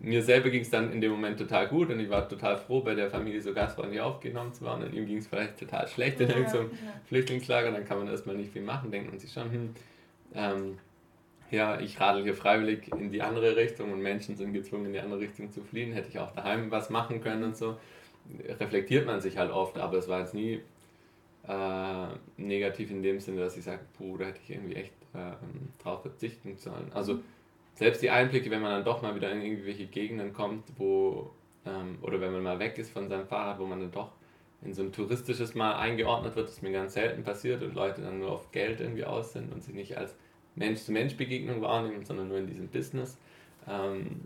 [0.00, 2.80] mir selber ging es dann in dem Moment total gut und ich war total froh,
[2.80, 6.20] bei der Familie so gastfreundlich aufgenommen zu werden und ihm ging es vielleicht total schlecht
[6.20, 6.92] in ja, irgendeinem ja.
[7.06, 9.74] Flüchtlingslager, dann kann man erstmal nicht viel machen, denkt man sich schon, hm,
[10.34, 10.78] ähm,
[11.50, 15.00] ja, ich radel hier freiwillig in die andere Richtung und Menschen sind gezwungen, in die
[15.00, 17.78] andere Richtung zu fliehen, hätte ich auch daheim was machen können und so.
[18.46, 20.60] Reflektiert man sich halt oft, aber es war jetzt nie
[21.48, 22.06] äh,
[22.36, 25.32] negativ in dem Sinne, dass ich sage, puh, da hätte ich irgendwie echt äh,
[25.82, 26.92] drauf verzichten sollen.
[26.92, 27.24] Also mhm
[27.78, 31.30] selbst die Einblicke, wenn man dann doch mal wieder in irgendwelche Gegenden kommt, wo,
[31.64, 34.10] ähm, oder wenn man mal weg ist von seinem Fahrrad, wo man dann doch
[34.62, 38.18] in so ein touristisches Mal eingeordnet wird, das mir ganz selten passiert und Leute dann
[38.18, 40.16] nur auf Geld irgendwie aus sind und sich nicht als
[40.56, 43.16] Mensch-zu-Mensch-Begegnung wahrnehmen, sondern nur in diesem Business,
[43.68, 44.22] ähm,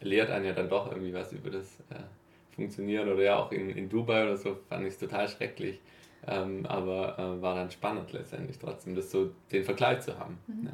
[0.00, 3.08] lehrt einen ja dann doch irgendwie was über das äh, Funktionieren.
[3.08, 5.80] Oder ja, auch in, in Dubai oder so fand ich es total schrecklich.
[6.26, 10.38] Ähm, aber äh, war dann spannend letztendlich trotzdem, das so den Vergleich zu haben.
[10.46, 10.66] Mhm.
[10.66, 10.72] Ja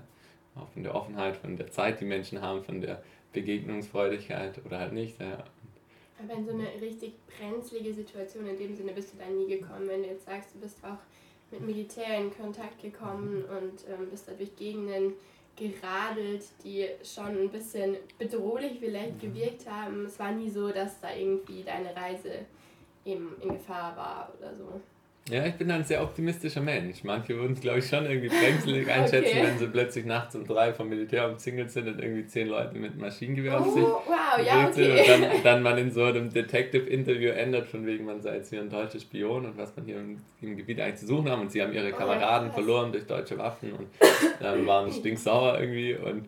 [0.61, 4.93] auch von der Offenheit, von der Zeit, die Menschen haben, von der Begegnungsfreudigkeit oder halt
[4.93, 5.21] nicht.
[5.21, 5.45] Ja.
[6.23, 9.89] Aber in so eine richtig brenzlige Situation in dem Sinne bist du da nie gekommen,
[9.89, 10.99] wenn du jetzt sagst, du bist auch
[11.51, 15.15] mit Militär in Kontakt gekommen und ähm, bist dadurch Gegenden
[15.57, 19.35] geradelt, die schon ein bisschen bedrohlich vielleicht mhm.
[19.35, 20.07] gewirkt haben.
[20.07, 22.47] Es war nie so, dass da irgendwie deine Reise
[23.05, 24.81] eben in Gefahr war oder so.
[25.31, 27.05] Ja, ich bin ein sehr optimistischer Mensch.
[27.05, 29.47] Manche würden es, glaube ich, schon irgendwie brenzlig einschätzen, okay.
[29.47, 32.97] wenn sie plötzlich nachts um drei vom Militär umzingelt sind und irgendwie zehn Leute mit
[32.97, 35.01] Maschinengewehr auf sich oh, wow, ja, okay.
[35.01, 38.61] und dann, dann man in so einem Detective-Interview ändert, von wegen man sei jetzt hier
[38.61, 41.53] ein deutscher Spion und was man hier im, im Gebiet eigentlich zu suchen haben und
[41.53, 43.89] sie haben ihre oh, Kameraden oh, verloren durch deutsche Waffen und
[44.41, 46.25] dann waren stinksauer irgendwie und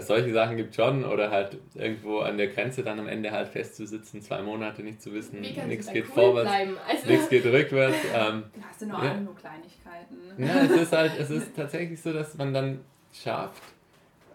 [0.00, 4.22] solche Sachen gibt schon oder halt irgendwo an der Grenze dann am Ende halt festzusitzen,
[4.22, 6.50] zwei Monate nicht zu wissen, nichts geht cool vorwärts,
[6.88, 7.96] also nichts geht rückwärts.
[8.14, 9.20] Ähm, hast du nur, ja.
[9.20, 10.16] nur Kleinigkeiten.
[10.38, 12.80] Ja, es ist halt, es ist tatsächlich so, dass man dann
[13.12, 13.62] schafft,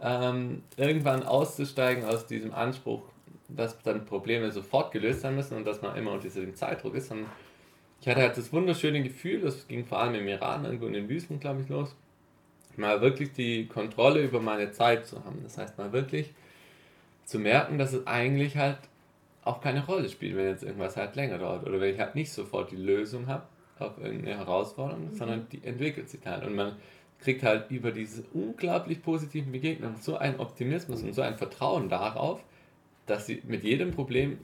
[0.01, 3.03] ähm, irgendwann auszusteigen aus diesem Anspruch,
[3.47, 7.11] dass dann Probleme sofort gelöst sein müssen und dass man immer unter diesem Zeitdruck ist.
[7.11, 7.25] Und
[8.01, 11.09] ich hatte halt das wunderschöne Gefühl, das ging vor allem im Iran, irgendwo in den
[11.09, 11.95] Wüsten, glaube ich, los,
[12.79, 15.41] mal wirklich die Kontrolle über meine Zeit zu haben.
[15.43, 16.33] Das heißt, mal wirklich
[17.25, 18.77] zu merken, dass es eigentlich halt
[19.43, 22.31] auch keine Rolle spielt, wenn jetzt irgendwas halt länger dauert oder wenn ich halt nicht
[22.31, 23.43] sofort die Lösung habe
[23.79, 25.15] auf irgendeine Herausforderung, mhm.
[25.15, 26.45] sondern die entwickelt sich halt.
[26.45, 26.73] Und man
[27.19, 32.41] kriegt halt über diese unglaublich positiven Begegnungen so einen Optimismus und so ein Vertrauen darauf,
[33.05, 34.39] dass sie mit jedem Problem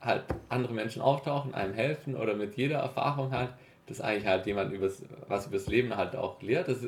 [0.00, 3.50] halt andere Menschen auftauchen, einem helfen oder mit jeder Erfahrung halt,
[3.86, 6.68] dass eigentlich halt jemand übers, was übers Leben halt auch lehrt.
[6.68, 6.86] Das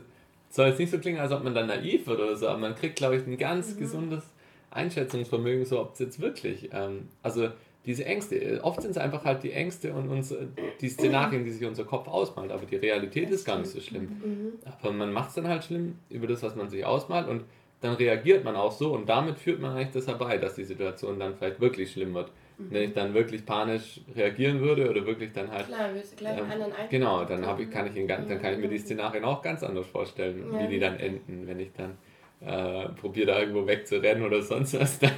[0.51, 2.75] soll jetzt nicht so klingen, als ob man dann naiv wird oder so, aber man
[2.75, 3.81] kriegt, glaube ich, ein ganz mhm.
[3.81, 4.23] gesundes
[4.71, 7.49] Einschätzungsvermögen, so ob es jetzt wirklich, ähm, also
[7.87, 10.35] diese Ängste, oft sind es einfach halt die Ängste und uns,
[10.81, 14.03] die Szenarien, die sich unser Kopf ausmalt, aber die Realität ist gar nicht so schlimm.
[14.03, 14.53] Mhm.
[14.83, 17.45] Aber man macht es dann halt schlimm über das, was man sich ausmalt und
[17.81, 21.19] dann reagiert man auch so und damit führt man eigentlich das herbei, dass die Situation
[21.19, 22.31] dann vielleicht wirklich schlimm wird.
[22.59, 22.67] Mhm.
[22.71, 25.67] Wenn ich dann wirklich panisch reagieren würde oder wirklich dann halt.
[25.67, 28.59] Klar, willst du gleich ähm, anderen Genau, dann, ich, kann ich in, dann kann ich
[28.59, 30.61] mir die Szenarien auch ganz anders vorstellen, ja.
[30.61, 31.97] wie die dann enden, wenn ich dann
[32.41, 35.13] äh, probiere da irgendwo wegzurennen oder sonst was, dann,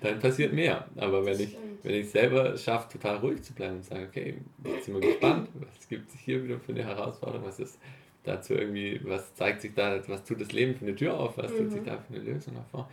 [0.00, 0.86] dann passiert mehr.
[0.96, 4.86] Aber wenn ich, wenn ich selber schaffe, total ruhig zu bleiben und sage, okay, jetzt
[4.86, 7.78] sind wir gespannt, was gibt es hier wieder für eine Herausforderung, was ist
[8.24, 11.52] dazu irgendwie, was zeigt sich da, was tut das Leben für eine Tür auf, was
[11.52, 11.58] mhm.
[11.58, 11.86] tut sich mhm.
[11.86, 12.88] da für eine Lösung hervor.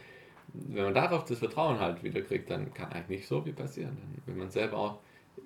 [0.53, 3.97] Wenn man darauf das Vertrauen halt wieder kriegt, dann kann eigentlich nicht so viel passieren.
[3.97, 4.97] Dann, wenn man selber auch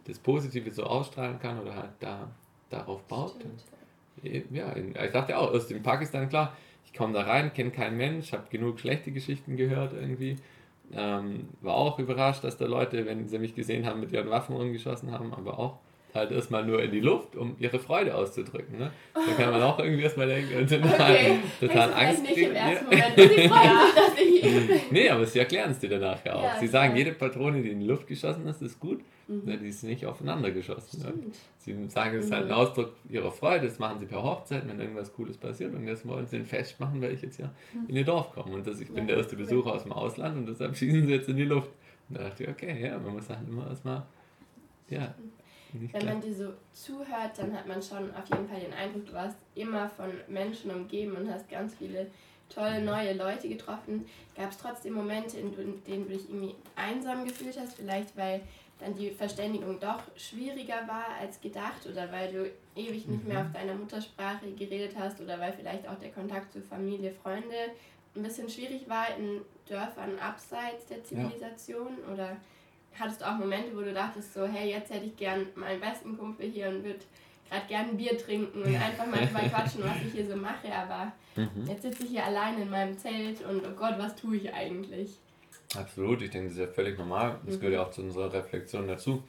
[0.05, 2.27] das Positive so ausstrahlen kann oder halt da
[2.69, 3.35] darauf baut.
[3.41, 7.97] Dann, ja, ich dachte auch, erst in Pakistan, klar, ich komme da rein, kenne keinen
[7.97, 10.37] Mensch, habe genug schlechte Geschichten gehört irgendwie.
[10.93, 14.55] Ähm, war auch überrascht, dass da Leute, wenn sie mich gesehen haben, mit ihren Waffen
[14.55, 15.79] umgeschossen haben, aber auch
[16.15, 18.77] halt erstmal nur in die Luft, um ihre Freude auszudrücken.
[18.77, 18.91] Ne?
[19.13, 21.39] Da kann man auch irgendwie erstmal denken, total, okay.
[21.59, 22.49] total Angst nicht kriegen.
[22.51, 26.43] Im ersten Moment, sie freuen sich, Nee, aber sie erklären es dir danach ja auch.
[26.43, 29.01] Ja, sie sagen, jede Patrone, die in die Luft geschossen ist, ist gut.
[29.27, 29.59] Mhm.
[29.59, 31.01] Die ist nicht aufeinander geschossen.
[31.01, 31.13] Ne?
[31.57, 32.53] Sie sagen, es ist halt ein mhm.
[32.53, 36.27] Ausdruck ihrer Freude, das machen sie per Hochzeit, wenn irgendwas Cooles passiert und jetzt wollen
[36.27, 37.89] sie ein Fest machen, weil ich jetzt ja mhm.
[37.89, 38.55] in ihr Dorf komme.
[38.55, 41.27] Und das, ich bin der erste Besucher aus dem Ausland und deshalb schießen sie jetzt
[41.27, 41.71] in die Luft.
[42.07, 44.03] Und da dachte ich, okay, ja, man muss halt immer erstmal
[44.89, 45.15] ja,
[45.91, 49.13] wenn man dir so zuhört, dann hat man schon auf jeden Fall den Eindruck, du
[49.13, 52.07] warst immer von Menschen umgeben und hast ganz viele
[52.49, 54.05] tolle neue Leute getroffen.
[54.35, 58.41] Gab es trotzdem Momente, in denen du dich irgendwie einsam gefühlt hast, vielleicht weil
[58.79, 63.47] dann die Verständigung doch schwieriger war als gedacht oder weil du ewig nicht mehr mhm.
[63.47, 67.55] auf deiner Muttersprache geredet hast oder weil vielleicht auch der Kontakt zu Familie, Freunde
[68.15, 72.13] ein bisschen schwierig war in Dörfern abseits der Zivilisation ja.
[72.13, 72.37] oder
[72.99, 76.17] hattest du auch Momente, wo du dachtest so, hey, jetzt hätte ich gern meinen besten
[76.17, 76.99] Kumpel hier und würde
[77.49, 80.71] gerade gern ein Bier trinken und einfach mal drüber quatschen, was ich hier so mache,
[80.73, 81.67] aber mhm.
[81.67, 85.19] jetzt sitze ich hier allein in meinem Zelt und oh Gott, was tue ich eigentlich?
[85.75, 87.39] Absolut, ich denke, das ist ja völlig normal.
[87.45, 87.59] Das mhm.
[87.59, 89.23] gehört ja auch zu unserer Reflexion dazu.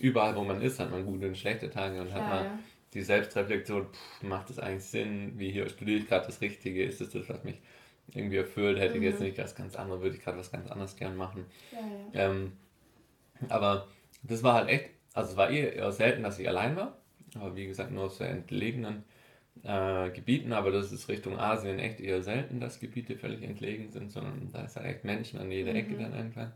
[0.00, 2.58] Überall, wo man ist, hat man gute und schlechte Tage und Klar, hat man ja.
[2.94, 5.34] die Selbstreflexion, pff, macht das eigentlich Sinn?
[5.36, 6.84] Wie hier studiere ich gerade das Richtige?
[6.84, 7.60] Ist es das, was mich
[8.14, 8.78] irgendwie erfüllt?
[8.78, 9.02] Hätte mhm.
[9.02, 9.26] ich jetzt mhm.
[9.26, 11.44] nicht was ganz anderes, würde ich gerade was ganz anderes gern machen.
[11.72, 11.78] Ja,
[12.20, 12.30] ja.
[12.30, 12.52] Ähm,
[13.48, 13.88] aber
[14.22, 16.96] das war halt echt, also es war eh eher selten, dass ich allein war.
[17.34, 19.04] Aber wie gesagt, nur aus sehr entlegenen
[19.62, 20.52] äh, Gebieten.
[20.52, 24.62] Aber das ist Richtung Asien echt eher selten, dass Gebiete völlig entlegen sind, sondern da
[24.62, 25.78] ist halt echt Menschen an jeder mhm.
[25.78, 26.52] Ecke dann irgendwann.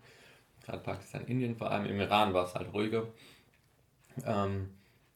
[0.64, 1.86] Gerade Pakistan, Indien vor allem.
[1.86, 3.06] Im Iran war es halt ruhiger.
[4.24, 4.70] Ähm,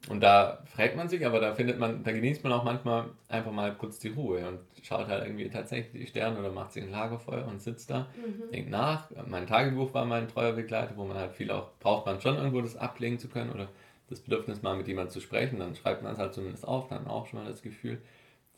[0.08, 3.52] und da fragt man sich, aber da findet man, da genießt man auch manchmal einfach
[3.52, 6.90] mal kurz die Ruhe und schaut halt irgendwie tatsächlich die Sterne oder macht sich ein
[6.90, 8.50] Lagerfeuer und sitzt da, mhm.
[8.50, 9.10] denkt nach.
[9.26, 12.62] Mein Tagebuch war mein treuer Begleiter, wo man halt viel auch, braucht man schon irgendwo
[12.62, 13.68] das ablegen zu können oder
[14.08, 17.06] das Bedürfnis mal mit jemandem zu sprechen, dann schreibt man es halt zumindest auf, dann
[17.06, 18.00] auch schon mal das Gefühl,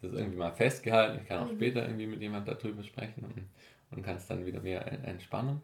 [0.00, 1.56] das ist irgendwie mal festgehalten, ich kann auch mhm.
[1.56, 5.60] später irgendwie mit jemandem darüber sprechen und, und kann es dann wieder mehr entspannen.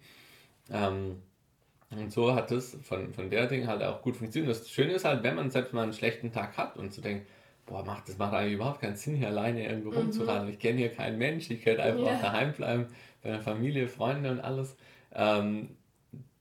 [0.70, 1.22] Ähm,
[1.90, 4.54] und so hat es von, von der Ding halt auch gut funktioniert.
[4.54, 7.02] Das Schöne ist halt, wenn man selbst mal einen schlechten Tag hat und zu so
[7.02, 7.26] denkt,
[7.64, 9.96] boah, macht, das macht eigentlich überhaupt keinen Sinn, hier alleine irgendwo mhm.
[9.98, 10.48] rumzuraten.
[10.48, 12.20] Ich kenne hier keinen Mensch, ich könnte einfach yeah.
[12.20, 12.86] daheim bleiben,
[13.22, 14.76] bei der Familie, Freunde und alles.
[15.14, 15.76] Ähm,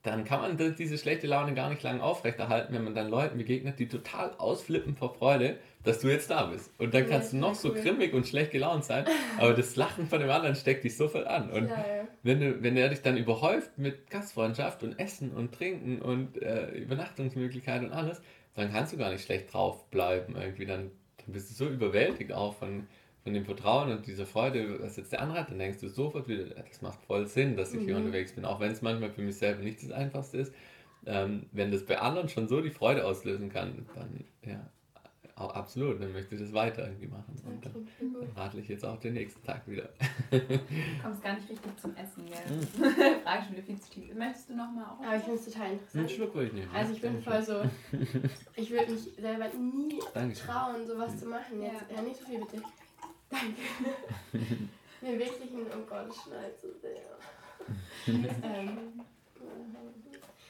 [0.02, 3.78] dann kann man diese schlechte Laune gar nicht lange aufrechterhalten, wenn man dann Leuten begegnet,
[3.78, 6.70] die total ausflippen vor Freude, dass du jetzt da bist.
[6.78, 7.80] Und dann kannst ja, du noch so cool.
[7.80, 9.04] grimmig und schlecht gelaunt sein,
[9.38, 11.50] aber das Lachen von dem anderen steckt dich sofort an.
[11.50, 12.08] Und ja, ja.
[12.22, 16.70] Wenn, du, wenn er dich dann überhäuft mit Gastfreundschaft und Essen und Trinken und äh,
[16.70, 18.22] Übernachtungsmöglichkeiten und alles,
[18.54, 20.66] dann kannst du gar nicht schlecht drauf bleiben irgendwie.
[20.66, 20.90] Dann,
[21.24, 22.86] dann bist du so überwältigt auch von,
[23.24, 26.28] von dem Vertrauen und dieser Freude, was jetzt der andere hat, dann denkst du sofort
[26.28, 27.84] wieder, das macht voll Sinn, dass ich mhm.
[27.86, 30.54] hier unterwegs bin, auch wenn es manchmal für mich selber nicht das Einfachste ist.
[31.06, 34.68] Ähm, wenn das bei anderen schon so die Freude auslösen kann, dann ja,
[35.38, 37.40] auch absolut, dann möchte ich das weiter irgendwie machen.
[37.46, 39.88] Und dann, dann radle ich jetzt auch den nächsten Tag wieder.
[40.30, 40.40] Du
[41.02, 42.38] kommst gar nicht richtig zum Essen, gell?
[42.50, 43.22] Mhm.
[43.24, 44.14] Frage schon wieder viel zu tief.
[44.14, 45.04] Möchtest du nochmal auch?
[45.04, 46.00] Aber ich finde es total interessant.
[46.00, 46.70] Einen Schluck würde ich nehmen.
[46.74, 47.62] Also ich bin voll so,
[48.56, 50.46] ich würde mich selber nie Dankeschön.
[50.46, 51.84] trauen, sowas zu machen jetzt.
[51.90, 51.96] Ja.
[51.96, 52.62] ja, nicht so viel bitte.
[53.30, 53.62] Danke.
[55.00, 57.02] Mir wirklich ein, oh Gott, schneit so sehr.
[58.42, 59.04] ähm,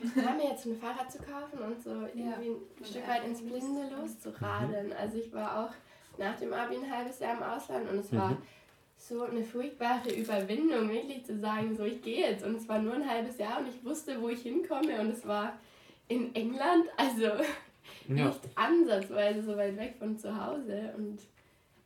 [0.01, 3.43] wir haben mir jetzt ein Fahrrad zu kaufen und so irgendwie ein Stück weit ins
[3.43, 4.93] Blinde loszuradeln.
[4.93, 5.73] Also ich war auch
[6.19, 8.43] nach dem Abi ein halbes Jahr im Ausland und es war mhm.
[8.97, 12.45] so eine furchtbare Überwindung, wirklich zu sagen, so ich gehe jetzt.
[12.45, 15.27] Und es war nur ein halbes Jahr und ich wusste, wo ich hinkomme und es
[15.27, 15.59] war
[16.07, 17.45] in England, also ja.
[18.07, 20.95] nicht ansatzweise so weit weg von zu Hause.
[20.97, 21.19] Und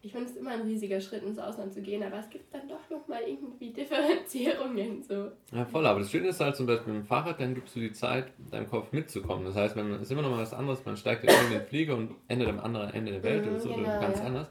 [0.05, 2.69] ich finde es immer ein riesiger Schritt ins Ausland zu gehen, aber es gibt dann
[2.69, 5.03] doch nochmal irgendwie Differenzierungen.
[5.03, 5.31] So.
[5.53, 7.81] Ja, voll, aber das Schöne ist halt zum Beispiel mit dem Fahrrad, dann gibst du
[7.81, 9.45] die Zeit, deinem Kopf mitzukommen.
[9.45, 12.17] Das heißt, es ist immer noch mal was anderes, man steigt in den Flieger und
[12.27, 14.25] endet am anderen Ende der Welt mhm, oder so, genau, ganz ja.
[14.25, 14.49] anders.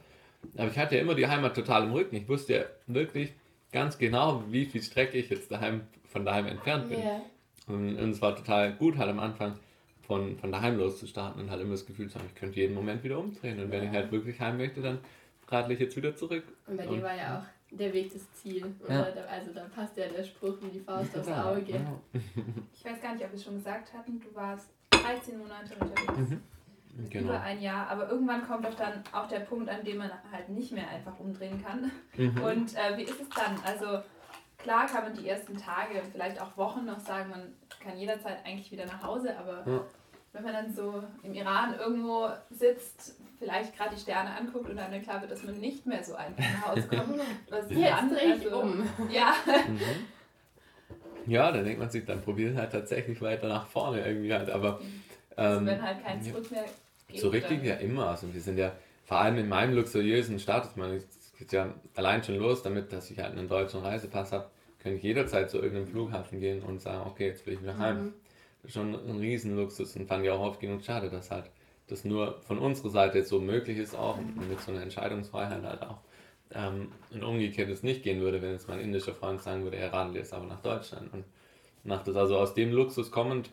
[0.58, 2.16] Aber ich hatte ja immer die Heimat total im Rücken.
[2.16, 3.34] Ich wusste ja wirklich
[3.74, 7.00] ganz genau, wie viel Strecke ich jetzt daheim, von daheim entfernt bin.
[7.00, 7.22] Yeah.
[7.68, 9.60] Und, und es war total gut halt am Anfang
[10.02, 13.04] von, von daheim loszustarten und halt immer das Gefühl zu haben, ich könnte jeden Moment
[13.04, 13.60] wieder umdrehen.
[13.60, 15.00] Und wenn ich halt wirklich heim möchte, dann
[15.52, 16.44] radle ich jetzt wieder zurück.
[16.68, 18.74] Und bei dir war ja auch der Weg das Ziel.
[18.88, 19.08] Ja.
[19.30, 21.80] Also da passt ja der Spruch wie die Faust aufs Auge.
[22.74, 26.30] Ich weiß gar nicht, ob wir es schon gesagt hatten, du warst 13 Monate unterwegs.
[26.30, 26.42] Mhm.
[27.10, 27.30] Genau.
[27.30, 30.50] Über ein Jahr, aber irgendwann kommt doch dann auch der Punkt, an dem man halt
[30.50, 31.90] nicht mehr einfach umdrehen kann.
[32.18, 32.44] Mhm.
[32.44, 33.58] Und äh, wie ist es dann?
[33.64, 34.04] Also
[34.58, 38.72] klar kann man die ersten Tage, vielleicht auch Wochen noch sagen, man kann jederzeit eigentlich
[38.72, 39.86] wieder nach Hause, aber ja.
[40.34, 45.02] Wenn man dann so im Iran irgendwo sitzt, vielleicht gerade die Sterne anguckt und dann
[45.02, 47.20] klar wird, dass man nicht mehr so einfach nach Hause kommt.
[47.50, 48.90] Was Jetzt dann, also, um.
[49.10, 49.34] Ja.
[49.68, 51.32] Mhm.
[51.32, 54.80] Ja, dann denkt man sich, dann probiert halt tatsächlich weiter nach vorne irgendwie halt, aber
[55.36, 56.66] also ähm, wenn halt kein Zurück mehr
[57.08, 57.20] geht.
[57.20, 57.68] So richtig dann.
[57.68, 58.08] ja immer.
[58.08, 58.72] Also wir sind ja
[59.06, 63.10] vor allem in meinem luxuriösen Status, man es geht ja allein schon los damit, dass
[63.12, 67.08] ich halt einen deutschen Reisepass habe, kann ich jederzeit zu irgendeinem Flughafen gehen und sagen,
[67.08, 68.04] okay, jetzt will ich wieder heim.
[68.04, 68.14] Mhm.
[68.68, 71.50] Schon ein Riesenluxus und fand ich auch oft genug schade, dass halt
[71.88, 75.82] das nur von unserer Seite jetzt so möglich ist, auch mit so einer Entscheidungsfreiheit halt
[75.82, 75.98] auch.
[76.54, 79.92] Ähm, und umgekehrt es nicht gehen würde, wenn jetzt mein indischer Freund sagen würde, er
[79.92, 81.14] radelt jetzt aber nach Deutschland.
[81.14, 81.26] Und
[81.84, 83.50] nach das also aus dem Luxus kommend,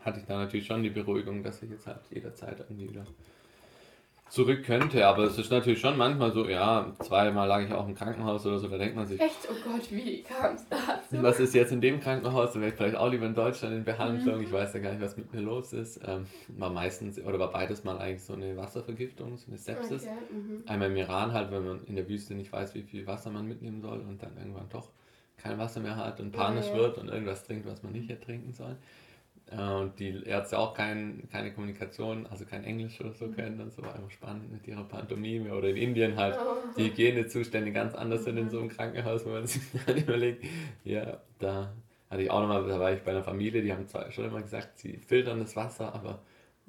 [0.00, 3.06] hatte ich da natürlich schon die Beruhigung, dass ich jetzt halt jederzeit irgendwie wieder
[4.30, 5.06] zurück könnte.
[5.06, 8.58] Aber es ist natürlich schon manchmal so, ja, zweimal lag ich auch im Krankenhaus oder
[8.58, 9.20] so, da denkt man sich.
[9.20, 9.48] Echt?
[9.50, 11.22] Oh Gott, wie kam es dazu?
[11.22, 12.52] Was ist jetzt in dem Krankenhaus?
[12.52, 14.38] Dann wäre ich vielleicht auch lieber in Deutschland in Behandlung.
[14.38, 14.44] Mhm.
[14.44, 16.00] Ich weiß ja gar nicht, was mit mir los ist.
[16.06, 20.04] Ähm, war meistens, oder war beides mal eigentlich so eine Wasservergiftung, so eine Sepsis.
[20.04, 20.62] Okay, mhm.
[20.66, 23.46] Einmal im Iran halt, wenn man in der Wüste nicht weiß, wie viel Wasser man
[23.46, 24.88] mitnehmen soll und dann irgendwann doch
[25.36, 26.76] kein Wasser mehr hat und panisch ja.
[26.76, 28.76] wird und irgendwas trinkt, was man nicht ertrinken soll.
[29.56, 33.58] Und die Ärzte auch kein, keine Kommunikation, also kein Englisch oder so können.
[33.58, 35.52] Das war einfach spannend mit ihrer Pantomime.
[35.52, 36.56] Oder in Indien halt oh.
[36.76, 40.44] die Hygienezustände ganz anders sind in so einem Krankenhaus, wo man sich dann überlegt,
[40.84, 41.72] ja, da
[42.10, 44.42] hatte ich auch nochmal, da war ich bei einer Familie, die haben zwar schon immer
[44.42, 46.20] gesagt, sie filtern das Wasser, aber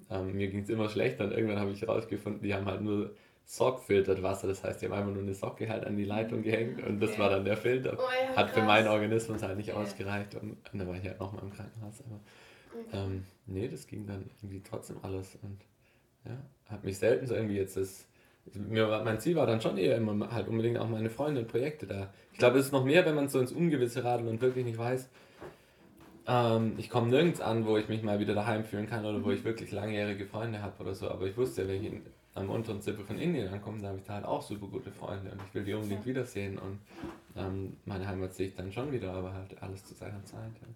[0.09, 3.15] ähm, mir ging es immer schlechter und irgendwann habe ich herausgefunden, die haben halt nur
[3.45, 6.83] Sock-filtert Wasser, das heißt, die haben einfach nur eine Socke halt an die Leitung gehängt
[6.83, 7.97] und das war dann der Filter.
[7.97, 11.19] Oh ja, Hat für meinen Organismus halt nicht ausgereicht und, und dann war ich halt
[11.19, 12.01] nochmal im Krankenhaus.
[12.05, 12.19] Aber
[12.93, 15.59] ähm, nee, das ging dann irgendwie trotzdem alles und
[16.25, 16.37] ja,
[16.69, 18.07] hat mich selten so irgendwie jetzt das.
[18.55, 21.85] Mir, mein Ziel war dann schon eher immer halt unbedingt auch meine Freunde und Projekte
[21.85, 22.11] da.
[22.33, 24.79] Ich glaube, es ist noch mehr, wenn man so ins Ungewisse radelt und wirklich nicht
[24.79, 25.09] weiß,
[26.27, 29.31] ähm, ich komme nirgends an, wo ich mich mal wieder daheim fühlen kann oder wo
[29.31, 31.09] ich wirklich langjährige Freunde habe oder so.
[31.09, 32.01] Aber ich wusste ja, wenn ich in,
[32.33, 35.31] am unteren Zipfel von Indien ankomme, da habe ich da halt auch super gute Freunde
[35.31, 36.79] und ich will die unbedingt wiedersehen und
[37.35, 40.51] ähm, meine Heimat sehe ich dann schon wieder, aber halt alles zu seiner Zeit.
[40.61, 40.67] Ja.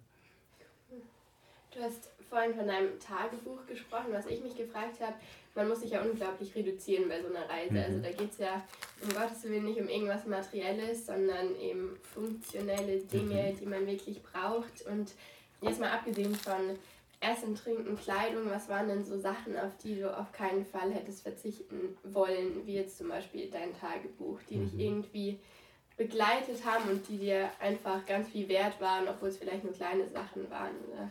[1.76, 5.14] Du hast vorhin von deinem Tagebuch gesprochen, was ich mich gefragt habe.
[5.54, 7.74] Man muss sich ja unglaublich reduzieren bei so einer Reise.
[7.74, 7.78] Mhm.
[7.78, 8.64] Also da geht es ja
[9.02, 13.58] um Gottes Willen nicht um irgendwas Materielles, sondern eben funktionelle Dinge, mhm.
[13.58, 14.86] die man wirklich braucht.
[14.86, 15.12] Und
[15.60, 16.78] jetzt mal abgesehen von
[17.20, 21.22] Essen, Trinken, Kleidung, was waren denn so Sachen, auf die du auf keinen Fall hättest
[21.22, 24.70] verzichten wollen, wie jetzt zum Beispiel dein Tagebuch, die mhm.
[24.70, 25.40] dich irgendwie
[25.98, 30.06] begleitet haben und die dir einfach ganz viel wert waren, obwohl es vielleicht nur kleine
[30.08, 30.74] Sachen waren?
[30.90, 31.10] Oder?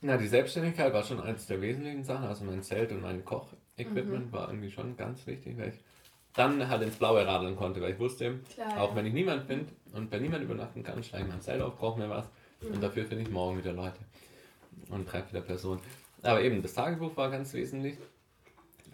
[0.00, 2.26] Na, die Selbstständigkeit war schon eines der wesentlichen Sachen.
[2.26, 4.32] Also mein Zelt und mein Kochequipment mhm.
[4.32, 5.80] war irgendwie schon ganz wichtig, weil ich
[6.34, 8.96] dann halt ins Blaue radeln konnte, weil ich wusste, Klar, auch ja.
[8.96, 11.98] wenn ich niemand finde und bei niemand übernachten kann, steige ich mein Zelt auf, brauche
[11.98, 12.26] mir was
[12.60, 12.74] mhm.
[12.74, 13.98] und dafür finde ich morgen wieder Leute
[14.90, 15.80] und treffe wieder Personen.
[16.22, 17.96] Aber eben, das Tagebuch war ganz wesentlich.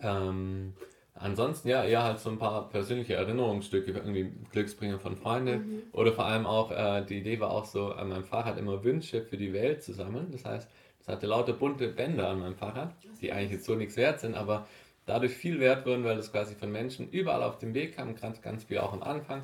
[0.03, 0.75] Ähm,
[1.15, 5.59] ansonsten ja, eher halt so ein paar persönliche Erinnerungsstücke, irgendwie Glücksbringer von Freunden.
[5.59, 5.83] Mhm.
[5.93, 9.23] Oder vor allem auch, äh, die Idee war auch so, an meinem Fahrrad immer Wünsche
[9.23, 10.29] für die Welt zu sammeln.
[10.33, 10.69] Das heißt,
[11.05, 14.35] es hatte lauter bunte Bänder an meinem Fahrrad, die eigentlich jetzt so nichts wert sind,
[14.35, 14.67] aber
[15.05, 18.41] dadurch viel wert wurden, weil das quasi von Menschen überall auf dem Weg kam, ganz,
[18.41, 19.43] ganz viel auch am Anfang.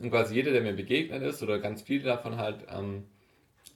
[0.00, 3.04] Und quasi jeder, der mir begegnet ist, oder ganz viele davon halt ähm,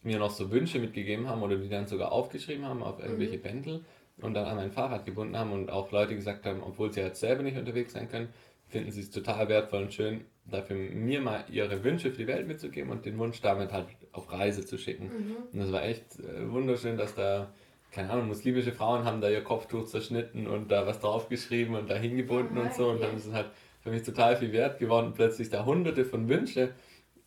[0.03, 3.43] mir noch so Wünsche mitgegeben haben oder die dann sogar aufgeschrieben haben auf irgendwelche mhm.
[3.43, 3.85] Bändel
[4.23, 7.21] und dann an mein Fahrrad gebunden haben und auch Leute gesagt haben, obwohl sie jetzt
[7.21, 8.31] selber nicht unterwegs sein können,
[8.67, 12.47] finden sie es total wertvoll und schön, dafür mir mal ihre Wünsche für die Welt
[12.47, 15.05] mitzugeben und den Wunsch damit halt auf Reise zu schicken.
[15.05, 15.37] Mhm.
[15.53, 17.49] Und das war echt äh, wunderschön, dass da,
[17.93, 21.95] keine Ahnung, muslimische Frauen haben da ihr Kopftuch zerschnitten und da was draufgeschrieben und da
[21.95, 23.51] hingebunden und so und dann ist es halt
[23.83, 26.73] für mich total viel wert geworden, plötzlich da hunderte von Wünsche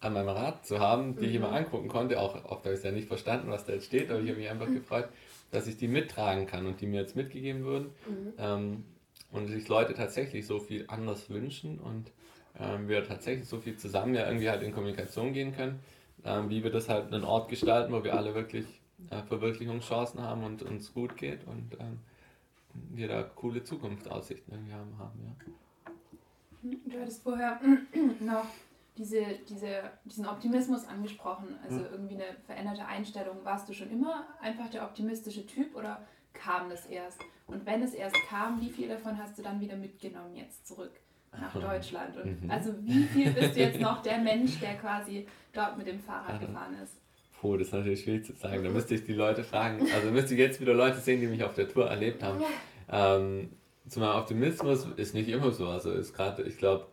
[0.01, 1.29] an meinem Rad zu haben, die mhm.
[1.29, 2.19] ich immer angucken konnte.
[2.19, 4.39] Auch oft habe ich es ja nicht verstanden, was da jetzt steht, aber ich habe
[4.39, 4.75] mich einfach mhm.
[4.75, 5.09] gefreut,
[5.51, 7.85] dass ich die mittragen kann und die mir jetzt mitgegeben wurden.
[8.07, 8.33] Mhm.
[8.37, 8.83] Ähm,
[9.31, 12.11] und sich Leute tatsächlich so viel anders wünschen und
[12.59, 15.79] ähm, wir tatsächlich so viel zusammen ja irgendwie halt in Kommunikation gehen können,
[16.23, 18.65] ähm, wie wir das halt einen Ort gestalten, wo wir alle wirklich
[19.09, 21.99] äh, Verwirklichungschancen haben und uns gut geht und ähm,
[22.91, 24.91] wir da coole Zukunftsaussichten irgendwie haben.
[25.23, 25.91] Ja.
[26.85, 27.59] Du hattest vorher
[28.19, 28.45] noch
[28.97, 31.85] diese, diese, diesen Optimismus angesprochen, also mhm.
[31.91, 33.37] irgendwie eine veränderte Einstellung.
[33.43, 37.21] Warst du schon immer einfach der optimistische Typ oder kam das erst?
[37.47, 40.91] Und wenn es erst kam, wie viel davon hast du dann wieder mitgenommen jetzt zurück
[41.31, 42.17] nach Deutschland?
[42.17, 42.51] Und mhm.
[42.51, 46.39] also wie viel bist du jetzt noch der Mensch, der quasi dort mit dem Fahrrad
[46.39, 46.93] gefahren ist?
[47.39, 48.63] Puh, das ist natürlich schwierig zu sagen.
[48.63, 49.87] Da müsste ich die Leute fragen.
[49.93, 52.43] Also müsste ich jetzt wieder Leute sehen, die mich auf der Tour erlebt haben.
[52.91, 53.49] Ähm,
[53.87, 55.67] zu meinem Optimismus ist nicht immer so.
[55.67, 56.87] Also ist gerade, ich glaube,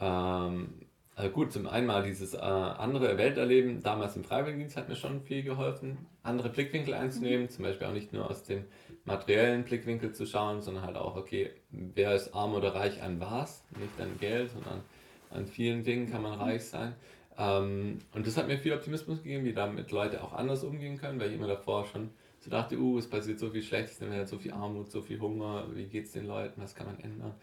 [0.00, 0.68] ähm,
[1.16, 5.22] also gut, zum einen mal dieses äh, andere Welterleben, damals im Freiwilligendienst hat mir schon
[5.22, 7.50] viel geholfen, andere Blickwinkel einzunehmen, mhm.
[7.50, 8.64] zum Beispiel auch nicht nur aus dem
[9.04, 13.64] materiellen Blickwinkel zu schauen, sondern halt auch, okay, wer ist arm oder reich an was,
[13.78, 14.82] nicht an Geld, sondern
[15.30, 16.94] an vielen Dingen kann man reich sein.
[17.36, 21.20] Ähm, und das hat mir viel Optimismus gegeben, wie damit Leute auch anders umgehen können,
[21.20, 24.28] weil ich immer davor schon so dachte, uh, es passiert so viel Schlechtes, dann hat
[24.28, 27.34] so viel Armut, so viel Hunger, wie geht es den Leuten, was kann man ändern?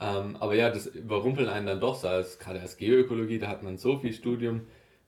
[0.00, 3.62] Ähm, aber ja, das überrumpelt einen dann doch so, als, gerade als Geoökologie, da hat
[3.62, 4.62] man so viel Studium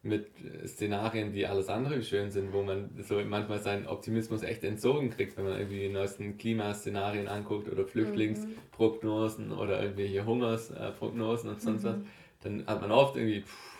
[0.07, 0.29] mit
[0.67, 5.37] Szenarien, die alles andere schön sind, wo man so manchmal seinen Optimismus echt entzogen kriegt,
[5.37, 9.59] wenn man irgendwie die neuesten Klimaszenarien anguckt oder Flüchtlingsprognosen mhm.
[9.59, 11.89] oder irgendwelche Hungersprognosen und sonst mhm.
[11.89, 11.97] was,
[12.43, 13.77] dann hat man oft irgendwie pff,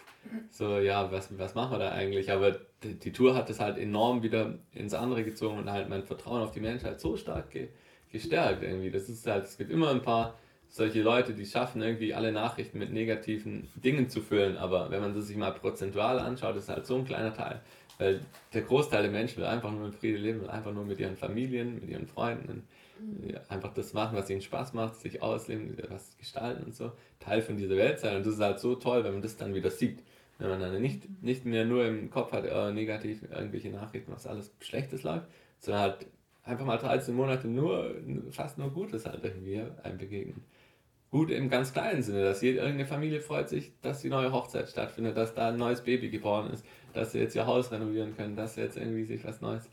[0.51, 2.31] so, ja, was, was machen wir da eigentlich?
[2.33, 6.03] Aber die, die, Tour hat das halt enorm wieder ins andere gezogen und halt mein
[6.03, 7.69] Vertrauen auf die Menschheit so stark ge,
[8.11, 8.91] gestärkt irgendwie.
[8.91, 12.79] Das ist halt, es gibt immer ein paar solche Leute, die schaffen irgendwie alle Nachrichten
[12.79, 16.87] mit negativen Dingen zu füllen, aber wenn man das sich mal prozentual anschaut, ist halt
[16.87, 17.61] so ein kleiner Teil,
[17.99, 18.21] weil
[18.53, 21.17] der Großteil der Menschen will einfach nur in Friede leben, will einfach nur mit ihren
[21.17, 22.67] Familien, mit ihren Freunden
[23.01, 23.37] mhm.
[23.49, 27.57] einfach das machen, was ihnen Spaß macht, sich ausleben, was gestalten und so, Teil von
[27.57, 30.03] dieser Welt sein und das ist halt so toll, wenn man das dann wieder sieht.
[30.39, 34.27] Wenn man dann nicht, nicht mehr nur im Kopf hat, äh, negativ irgendwelche Nachrichten, was
[34.27, 35.27] alles Schlechtes läuft,
[35.61, 36.07] sondern halt
[36.45, 37.95] einfach mal 13 Monate nur,
[38.31, 40.45] fast nur Gutes halt irgendwie einem begegnen
[41.11, 44.69] gut im ganz kleinen Sinne, dass jede, irgendeine Familie freut sich, dass die neue Hochzeit
[44.69, 48.37] stattfindet, dass da ein neues Baby geboren ist, dass sie jetzt ihr Haus renovieren können,
[48.37, 49.69] dass sie jetzt irgendwie sich was Neues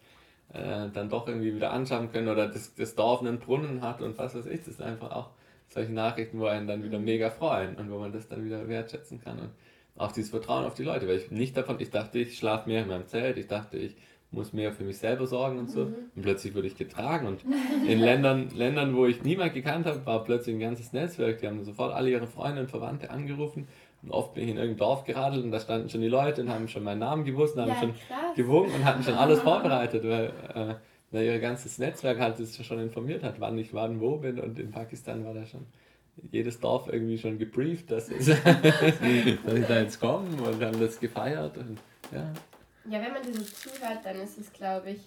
[0.54, 4.18] äh, dann doch irgendwie wieder anschauen können oder das, das Dorf einen Brunnen hat und
[4.18, 5.32] was weiß ich, das sind einfach auch
[5.70, 7.06] solche Nachrichten, wo einen dann wieder mhm.
[7.06, 9.50] mega freuen und wo man das dann wieder wertschätzen kann und
[9.96, 12.84] auch dieses Vertrauen auf die Leute, weil ich nicht davon, ich dachte, ich schlafe mehr
[12.84, 13.96] in meinem Zelt, ich dachte, ich
[14.34, 15.86] muss mehr für mich selber sorgen und so.
[15.86, 15.96] Mhm.
[16.16, 17.28] Und plötzlich wurde ich getragen.
[17.28, 17.46] Und
[17.88, 21.40] in Ländern, Ländern, wo ich niemand gekannt habe, war plötzlich ein ganzes Netzwerk.
[21.40, 23.68] Die haben sofort alle ihre Freunde und Verwandte angerufen.
[24.02, 26.50] Und oft bin ich in irgendein Dorf geradelt und da standen schon die Leute und
[26.50, 28.36] haben schon meinen Namen gewusst und haben ja, schon krass.
[28.36, 30.76] gewunken und hatten schon alles vorbereitet, weil, äh,
[31.12, 34.40] weil ihr ganzes Netzwerk halt das schon informiert hat, wann ich wann wo bin.
[34.40, 35.68] Und in Pakistan war da schon
[36.32, 41.58] jedes Dorf irgendwie schon gebrieft, dass, dass ich da jetzt komme und haben das gefeiert.
[41.58, 41.80] Und,
[42.12, 42.34] ja.
[42.86, 45.02] Ja, wenn man dir so zuhört, dann ist es, glaube ich,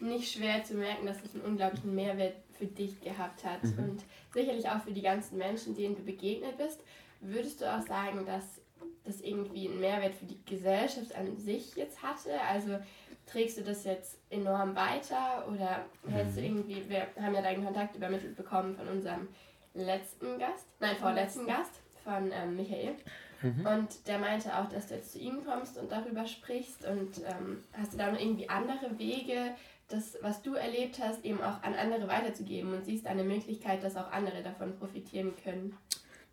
[0.00, 3.62] nicht schwer zu merken, dass es einen unglaublichen Mehrwert für dich gehabt hat.
[3.62, 3.78] Mhm.
[3.78, 6.80] Und sicherlich auch für die ganzen Menschen, denen du begegnet bist.
[7.20, 8.60] Würdest du auch sagen, dass
[9.04, 12.40] das irgendwie einen Mehrwert für die Gesellschaft an sich jetzt hatte?
[12.48, 12.78] Also
[13.26, 16.46] trägst du das jetzt enorm weiter oder hältst du mhm.
[16.46, 19.28] irgendwie, wir haben ja deinen Kontakt übermittelt bekommen von unserem
[19.74, 22.96] letzten Gast, nein, vorletzten Gast, von ähm, Michael.
[23.42, 23.66] Mhm.
[23.66, 26.86] Und der meinte auch, dass du jetzt zu ihm kommst und darüber sprichst.
[26.86, 29.54] Und ähm, hast du da noch irgendwie andere Wege,
[29.88, 33.96] das, was du erlebt hast, eben auch an andere weiterzugeben und siehst eine Möglichkeit, dass
[33.96, 35.76] auch andere davon profitieren können?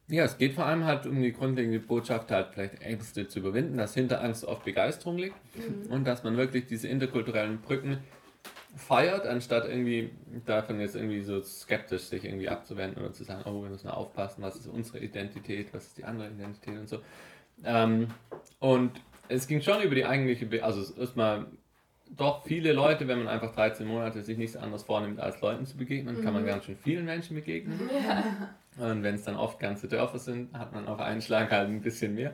[0.07, 3.77] Ja, es geht vor allem halt um die grundlegende Botschaft, halt vielleicht Ängste zu überwinden,
[3.77, 5.91] dass hinter Angst oft Begeisterung liegt mhm.
[5.91, 7.99] und dass man wirklich diese interkulturellen Brücken
[8.75, 10.11] feiert, anstatt irgendwie
[10.45, 14.41] davon jetzt irgendwie so skeptisch sich irgendwie abzuwenden oder zu sagen, oh, wir müssen aufpassen,
[14.41, 16.99] was ist unsere Identität, was ist die andere Identität und so.
[17.63, 18.07] Ähm,
[18.59, 18.91] und
[19.27, 21.47] es ging schon über die eigentliche, Be also erstmal
[22.15, 25.77] doch viele Leute, wenn man einfach 13 Monate sich nichts anderes vornimmt, als Leuten zu
[25.77, 26.23] begegnen, mhm.
[26.23, 26.47] kann man mhm.
[26.47, 27.79] ganz schön vielen Menschen begegnen.
[27.93, 28.23] Ja.
[28.77, 31.81] Und wenn es dann oft ganze Dörfer sind, hat man auf einen Schlag halt ein
[31.81, 32.33] bisschen mehr.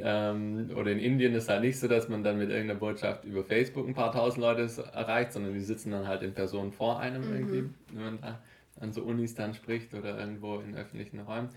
[0.00, 3.44] Ähm, oder in Indien ist halt nicht so, dass man dann mit irgendeiner Botschaft über
[3.44, 7.28] Facebook ein paar tausend Leute erreicht, sondern die sitzen dann halt in Person vor einem
[7.28, 7.34] mhm.
[7.34, 8.38] irgendwie, wenn man da
[8.80, 11.50] an so Unis dann spricht oder irgendwo in öffentlichen Räumen.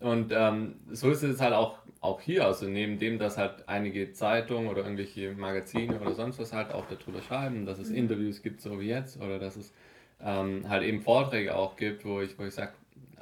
[0.00, 4.12] Und ähm, so ist es halt auch, auch hier, also neben dem, dass halt einige
[4.12, 7.96] Zeitungen oder irgendwelche Magazine oder sonst was halt auch darüber schreiben, dass es mhm.
[7.96, 9.72] Interviews gibt, so wie jetzt, oder dass es
[10.20, 12.72] ähm, halt eben Vorträge auch gibt, wo ich, wo ich sage,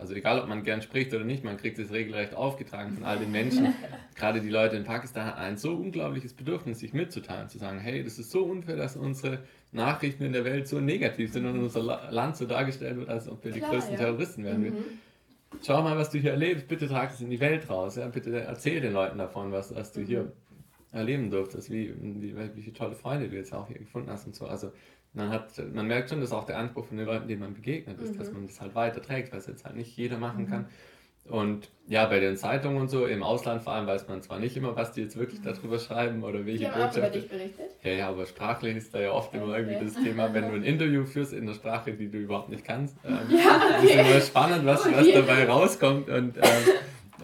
[0.00, 3.18] also egal ob man gern spricht oder nicht, man kriegt es regelrecht aufgetragen von all
[3.18, 3.74] den Menschen.
[4.16, 8.02] Gerade die Leute in Pakistan haben ein so unglaubliches Bedürfnis, sich mitzuteilen, zu sagen, hey,
[8.02, 9.40] das ist so unfair, dass unsere
[9.72, 13.44] Nachrichten in der Welt so negativ sind und unser Land so dargestellt wird, als ob
[13.44, 14.00] wir Klar, die größten ja.
[14.00, 14.62] Terroristen wären.
[14.62, 14.74] Mhm
[15.64, 18.06] schau mal, was du hier erlebst, bitte trag es in die Welt raus, ja?
[18.08, 20.32] bitte erzähl den Leuten davon, was, was du hier
[20.92, 24.34] erleben durftest, wie, wie, wie viele tolle Freunde du jetzt auch hier gefunden hast und
[24.34, 24.46] so.
[24.46, 24.72] Also
[25.12, 28.00] man, hat, man merkt schon, dass auch der Anspruch von den Leuten, denen man begegnet
[28.00, 28.18] ist, mhm.
[28.18, 30.48] dass man das halt weiterträgt, was jetzt halt nicht jeder machen mhm.
[30.48, 30.66] kann.
[31.28, 34.56] Und ja, bei den Zeitungen und so, im Ausland vor allem weiß man zwar nicht
[34.56, 36.96] immer, was die jetzt wirklich darüber schreiben oder welche die Botschaft.
[36.96, 37.66] Über dich berichtet?
[37.82, 39.42] Ja, ja, aber sprachlich ist da ja oft okay.
[39.42, 42.48] immer irgendwie das Thema, wenn du ein Interview führst in der Sprache, die du überhaupt
[42.48, 42.96] nicht kannst.
[43.04, 43.86] Ähm, ja, okay.
[43.86, 46.08] ist immer spannend, was, was dabei rauskommt.
[46.08, 46.42] Und ähm,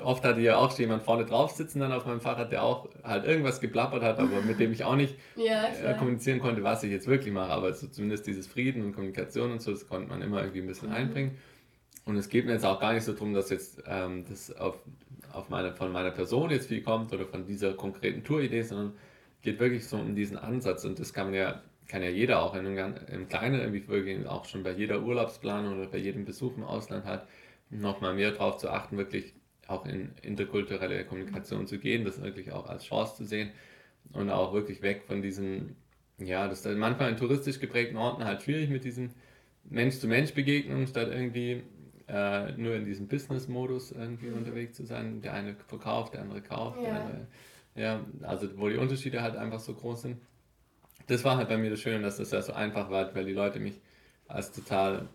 [0.07, 3.24] oft hatte ja auch jemand vorne drauf sitzen dann auf meinem Fahrrad, der auch halt
[3.24, 6.92] irgendwas geplappert hat, aber mit dem ich auch nicht ja, äh, kommunizieren konnte, was ich
[6.92, 7.50] jetzt wirklich mache.
[7.50, 10.66] Aber so zumindest dieses Frieden und Kommunikation und so, das konnte man immer irgendwie ein
[10.66, 10.94] bisschen mhm.
[10.94, 11.38] einbringen.
[12.04, 14.78] Und es geht mir jetzt auch gar nicht so darum, dass jetzt ähm, das auf,
[15.32, 18.92] auf meine, von meiner Person jetzt viel kommt oder von dieser konkreten Touridee, sondern
[19.42, 20.84] geht wirklich so um diesen Ansatz.
[20.84, 24.24] Und das kann man ja, kann ja jeder auch in einem, im Kleinen irgendwie wirklich
[24.28, 27.26] auch schon bei jeder Urlaubsplanung oder bei jedem Besuch im Ausland hat,
[27.70, 29.34] nochmal mehr darauf zu achten, wirklich
[29.69, 33.51] auch in interkulturelle Kommunikation zu gehen, das wirklich auch als Chance zu sehen
[34.12, 35.77] und auch wirklich weg von diesen,
[36.19, 39.14] ja, das ist manchmal in touristisch geprägten Orten halt schwierig mit diesen
[39.64, 41.62] Mensch-zu-Mensch-Begegnungen, statt irgendwie
[42.09, 44.39] äh, nur in diesem Business-Modus irgendwie mhm.
[44.39, 45.21] unterwegs zu sein.
[45.23, 46.81] Der eine verkauft, der andere kauft.
[46.83, 47.01] Ja.
[47.01, 47.27] Andere,
[47.75, 50.17] ja, also wo die Unterschiede halt einfach so groß sind.
[51.09, 53.33] Das war halt bei mir das Schöne, dass das ja so einfach war, weil die
[53.33, 53.81] Leute mich
[54.29, 55.09] als total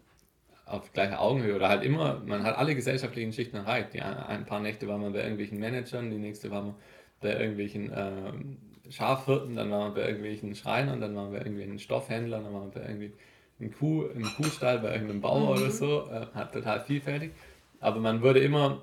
[0.72, 3.94] auf gleicher Augenhöhe oder halt immer, man hat alle gesellschaftlichen Schichten erreicht.
[3.94, 6.76] Die ein paar Nächte war man bei irgendwelchen Managern, die nächste war man
[7.22, 11.80] bei irgendwelchen äh, Schafhirten, dann war man bei irgendwelchen Schreinern, dann war man bei irgendwelchen
[11.80, 13.14] Stoffhändlern, dann war man bei irgendwie
[13.60, 15.62] ein Kuh, im Kuhstall bei irgendeinem Bauer mhm.
[15.62, 17.32] oder so, äh, hat total vielfältig.
[17.80, 18.82] Aber man wurde immer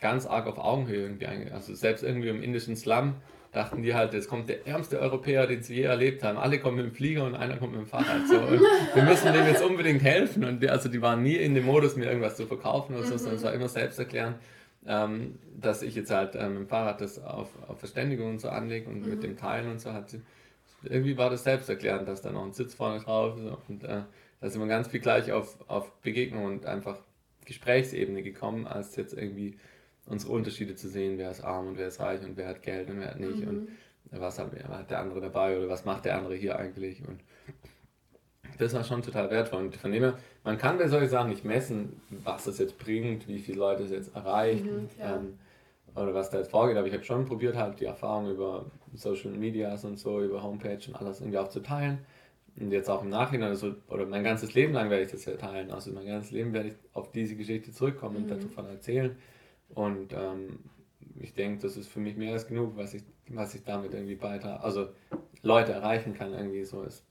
[0.00, 1.54] ganz arg auf Augenhöhe irgendwie eingegangen.
[1.54, 3.14] Also selbst irgendwie im indischen Slum
[3.52, 6.38] dachten die halt, jetzt kommt der ärmste Europäer, den sie je erlebt haben.
[6.38, 8.26] Alle kommen mit dem Flieger und einer kommt mit dem Fahrrad.
[8.26, 8.38] So.
[8.38, 8.60] Und
[8.94, 10.44] wir müssen dem jetzt unbedingt helfen.
[10.44, 13.14] Und die, also die waren nie in dem Modus, mir irgendwas zu verkaufen oder so,
[13.14, 13.18] mhm.
[13.18, 14.36] sondern es war immer selbst erklären,
[14.86, 18.48] ähm, dass ich jetzt halt ähm, mit dem Fahrrad das auf, auf Verständigung und so
[18.48, 19.10] anlege und mhm.
[19.10, 20.22] mit dem Teilen und so hat sie
[20.84, 24.02] irgendwie war das selbsterklärend, dass da noch ein Sitz vorne drauf ist und äh,
[24.40, 26.98] da sind wir ganz viel gleich auf, auf Begegnung und einfach
[27.44, 29.56] Gesprächsebene gekommen, als jetzt irgendwie
[30.06, 32.90] unsere Unterschiede zu sehen, wer ist arm und wer ist reich und wer hat Geld
[32.90, 33.48] und wer hat nicht mhm.
[33.48, 33.68] und
[34.10, 37.20] was hat, hat der andere dabei oder was macht der andere hier eigentlich und
[38.58, 41.44] das war schon total wertvoll und von dem her, man kann bei solchen Sachen nicht
[41.44, 45.38] messen, was das jetzt bringt, wie viele Leute es jetzt erreicht mhm, ähm,
[45.94, 49.30] oder was da jetzt vorgeht, aber ich habe schon probiert halt die Erfahrung über Social
[49.30, 51.98] Medias und so, über Homepage und alles irgendwie auch zu teilen.
[52.56, 55.36] Und jetzt auch im Nachhinein, also, oder mein ganzes Leben lang werde ich das ja
[55.36, 55.70] teilen.
[55.70, 58.40] Also mein ganzes Leben werde ich auf diese Geschichte zurückkommen und mhm.
[58.40, 59.16] davon erzählen.
[59.74, 60.58] Und ähm,
[61.20, 64.16] ich denke, das ist für mich mehr als genug, was ich, was ich damit irgendwie
[64.16, 64.62] beitrage.
[64.62, 64.88] Also
[65.42, 66.82] Leute erreichen kann irgendwie so.
[66.82, 67.04] Es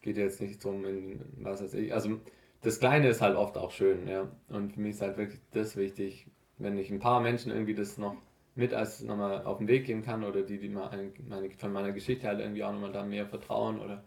[0.00, 1.92] geht jetzt nicht darum, in was weiß ich.
[1.92, 2.20] Also
[2.62, 4.30] das Kleine ist halt oft auch schön, ja.
[4.48, 6.26] Und für mich ist halt wirklich das wichtig,
[6.58, 8.16] wenn ich ein paar Menschen irgendwie das noch
[8.54, 11.10] mit als nochmal auf den Weg gehen kann oder die, die meine,
[11.58, 14.04] von meiner Geschichte halt irgendwie auch nochmal da mehr vertrauen oder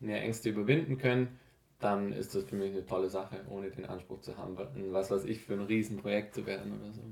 [0.00, 1.38] mehr Ängste überwinden können,
[1.84, 4.56] dann ist das für mich eine tolle Sache, ohne den Anspruch zu haben,
[4.90, 7.02] was weiß ich, für ein Riesenprojekt zu werden oder so.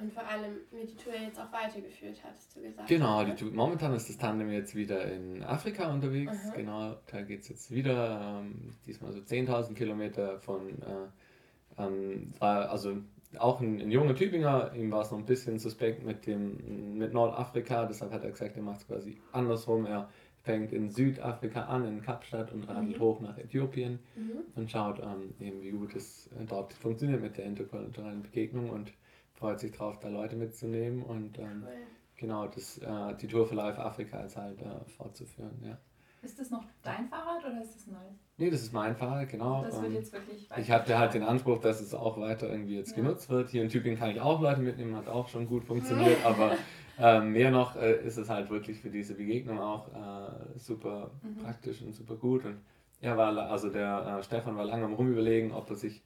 [0.00, 2.88] Und vor allem wird die Tour jetzt auch weitergeführt, hattest du gesagt.
[2.88, 6.38] Genau, die Tour, momentan ist das Tandem jetzt wieder in Afrika unterwegs.
[6.44, 6.54] Aha.
[6.54, 12.98] Genau, da geht es jetzt wieder, ähm, diesmal so 10.000 Kilometer von, äh, ähm, also
[13.38, 17.12] auch ein, ein, junger Tübinger, ihm war es noch ein bisschen suspekt mit, dem, mit
[17.12, 19.86] Nordafrika, deshalb hat er gesagt, er macht es quasi andersrum.
[19.86, 20.08] Er
[20.42, 23.02] fängt in Südafrika an, in Kapstadt und radelt mhm.
[23.02, 24.40] hoch nach Äthiopien mhm.
[24.54, 28.92] und schaut ähm, eben, wie gut es äh, dort funktioniert mit der interkulturellen Begegnung und
[29.34, 31.72] freut sich darauf, da Leute mitzunehmen und ähm, cool.
[32.16, 35.62] genau das, äh, die Tour für Life Afrika ist halt äh, fortzuführen.
[35.64, 35.78] Ja.
[36.22, 37.98] Ist das noch dein Fahrrad oder ist das neu?
[38.36, 39.64] Nee, das ist mein Fahrrad, genau.
[39.64, 42.76] Das wird ähm, jetzt wirklich Ich hatte halt den Anspruch, dass es auch weiter irgendwie
[42.76, 42.96] jetzt ja.
[42.96, 43.50] genutzt wird.
[43.50, 46.56] Hier in Tübingen kann ich auch Leute mitnehmen, hat auch schon gut funktioniert, aber
[47.02, 51.42] äh, mehr noch äh, ist es halt wirklich für diese Begegnung auch äh, super mhm.
[51.42, 52.44] praktisch und super gut.
[52.44, 52.58] Und
[53.00, 56.02] er war, also der äh, Stefan war lange am rumüberlegen, ob er sich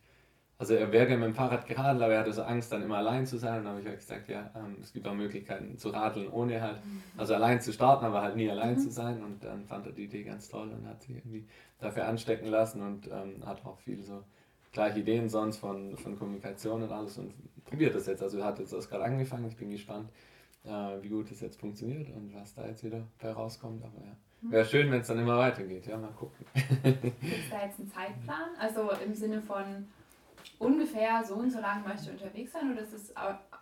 [0.59, 2.97] also er wäre gerne mit dem Fahrrad geradelt, aber er hatte so Angst, dann immer
[2.97, 3.59] allein zu sein.
[3.59, 6.62] Und dann habe ich halt gesagt, ja, ähm, es gibt auch Möglichkeiten zu radeln, ohne
[6.62, 7.03] halt, mhm.
[7.18, 8.78] also allein zu starten, aber halt nie allein mhm.
[8.78, 9.22] zu sein.
[9.22, 11.47] Und dann fand er die Idee ganz toll und hat sich irgendwie
[11.78, 14.24] dafür anstecken lassen und ähm, hat auch viel so
[14.72, 17.34] gleiche Ideen sonst von, von Kommunikation und alles und
[17.64, 18.22] probiert das jetzt.
[18.22, 20.09] Also er hat jetzt das gerade angefangen, ich bin gespannt,
[20.67, 23.85] äh, wie gut das jetzt funktioniert und was da jetzt wieder bei rauskommt.
[23.85, 24.17] Aber ja.
[24.43, 24.53] Mhm.
[24.53, 26.47] Wäre schön, wenn es dann immer weitergeht, ja, mal gucken.
[26.83, 28.51] Gibt es da jetzt einen Zeitplan?
[28.59, 29.89] Also im Sinne von
[30.59, 33.14] ungefähr so und so lange möchte unterwegs sein oder ist es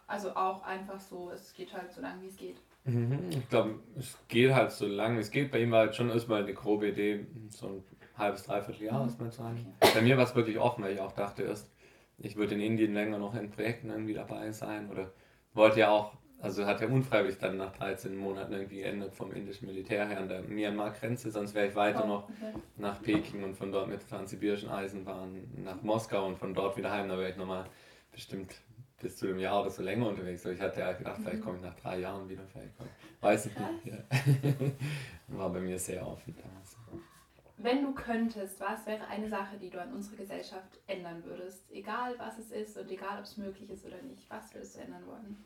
[0.07, 2.57] also auch einfach so, es geht halt so lange, wie es geht?
[2.85, 5.51] Mhm, ich glaube, es geht halt so lange, wie es geht.
[5.51, 7.85] Bei ihm war halt schon erstmal eine grobe Idee, so ein
[8.19, 9.75] halbes, dreiviertel Jahr, muss man sagen.
[9.81, 9.93] Okay.
[9.95, 11.71] Bei mir war es wirklich offen, weil ich auch dachte erst,
[12.19, 15.11] ich würde in Indien länger noch in Projekten irgendwie dabei sein oder
[15.55, 16.13] wollte ja auch
[16.45, 20.29] also hat er unfreiwillig dann nach 13 Monaten irgendwie geändert vom indischen Militär her an
[20.29, 22.53] der Myanmar-Grenze, sonst wäre ich weiter oh, noch okay.
[22.77, 26.91] nach Peking und von dort mit der transsibirischen Eisenbahn nach Moskau und von dort wieder
[26.91, 27.09] heim.
[27.09, 27.65] Da wäre ich nochmal
[28.13, 28.55] bestimmt
[29.01, 30.45] bis zu einem Jahr oder so länger unterwegs.
[30.45, 32.43] Aber ich hatte ja gedacht, vielleicht komme ich nach drei Jahren wieder.
[32.53, 32.75] Vielleicht
[33.23, 33.87] Weiß ich nicht.
[33.87, 34.69] Ja.
[35.39, 36.77] War bei mir sehr offen damals.
[37.57, 41.71] Wenn du könntest, was wäre eine Sache, die du an unserer Gesellschaft ändern würdest?
[41.73, 44.29] Egal was es ist und egal ob es möglich ist oder nicht.
[44.29, 45.45] Was würdest du ändern wollen?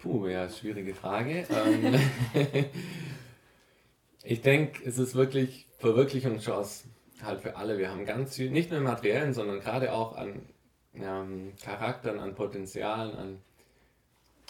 [0.00, 1.46] Puh, ja, schwierige Frage.
[1.50, 1.94] Ähm,
[4.24, 6.84] ich denke, es ist wirklich Verwirklichungschance
[7.22, 7.76] halt für alle.
[7.76, 10.40] Wir haben ganz viel, nicht nur im Materiellen, sondern gerade auch an
[10.94, 13.38] ähm, Charakteren, an Potenzialen, an,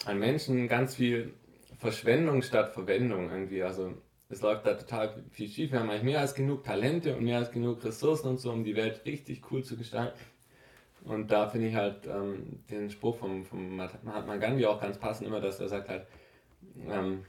[0.05, 1.33] an Menschen ganz viel
[1.79, 3.63] Verschwendung statt Verwendung irgendwie.
[3.63, 3.93] Also
[4.29, 5.73] es läuft da total viel schief.
[5.73, 8.63] Wir haben eigentlich mehr als genug Talente und mehr als genug Ressourcen und so, um
[8.63, 10.17] die Welt richtig cool zu gestalten.
[11.03, 15.27] Und da finde ich halt ähm, den Spruch vom, vom Mahatma Gandhi auch ganz passend
[15.27, 16.05] immer, dass er sagt halt,
[16.87, 17.25] ähm,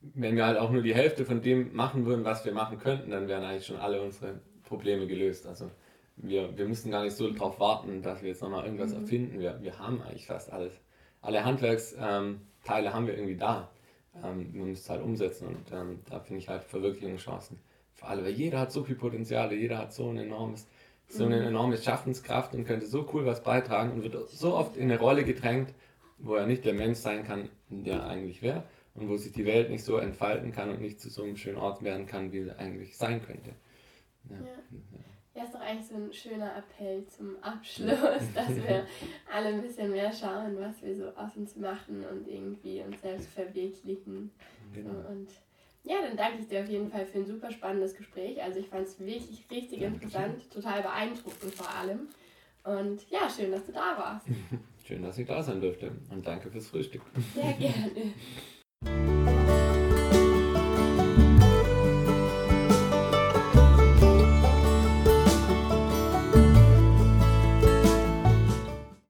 [0.00, 3.10] wenn wir halt auch nur die Hälfte von dem machen würden, was wir machen könnten,
[3.10, 5.46] dann wären eigentlich schon alle unsere Probleme gelöst.
[5.46, 5.70] Also
[6.16, 9.02] wir, wir müssen gar nicht so darauf warten, dass wir jetzt nochmal irgendwas mhm.
[9.02, 9.40] erfinden.
[9.40, 10.72] Wir, wir haben eigentlich fast alles.
[11.20, 13.70] Alle Handwerksteile ähm, haben wir irgendwie da.
[14.22, 17.58] Ähm, man müsste es halt umsetzen und ähm, da finde ich halt Verwirklichungschancen
[17.94, 18.24] für alle.
[18.24, 20.68] Weil jeder hat so viel Potenzial, jeder hat so ein enormes
[21.08, 24.84] so eine enorme Schaffenskraft und könnte so cool was beitragen und wird so oft in
[24.90, 25.72] eine Rolle gedrängt,
[26.18, 29.46] wo er nicht der Mensch sein kann, der er eigentlich wäre und wo sich die
[29.46, 32.40] Welt nicht so entfalten kann und nicht zu so einem schönen Ort werden kann, wie
[32.40, 33.50] er eigentlich sein könnte.
[34.28, 34.36] Ja.
[34.36, 34.42] ja.
[35.34, 38.86] ja ist doch eigentlich so ein schöner Appell zum Abschluss, dass wir
[39.32, 43.28] alle ein bisschen mehr schauen, was wir so aus uns machen und irgendwie uns selbst
[43.28, 44.30] verwirklichen.
[44.74, 45.08] Genau.
[45.08, 45.28] Und
[45.84, 48.42] ja, dann danke ich dir auf jeden Fall für ein super spannendes Gespräch.
[48.42, 52.08] Also ich fand es wirklich richtig interessant, total beeindruckend vor allem.
[52.64, 54.26] Und ja, schön, dass du da warst.
[54.86, 55.92] schön, dass ich da sein durfte.
[56.10, 57.02] Und danke fürs Frühstück.
[57.34, 59.14] Sehr gerne.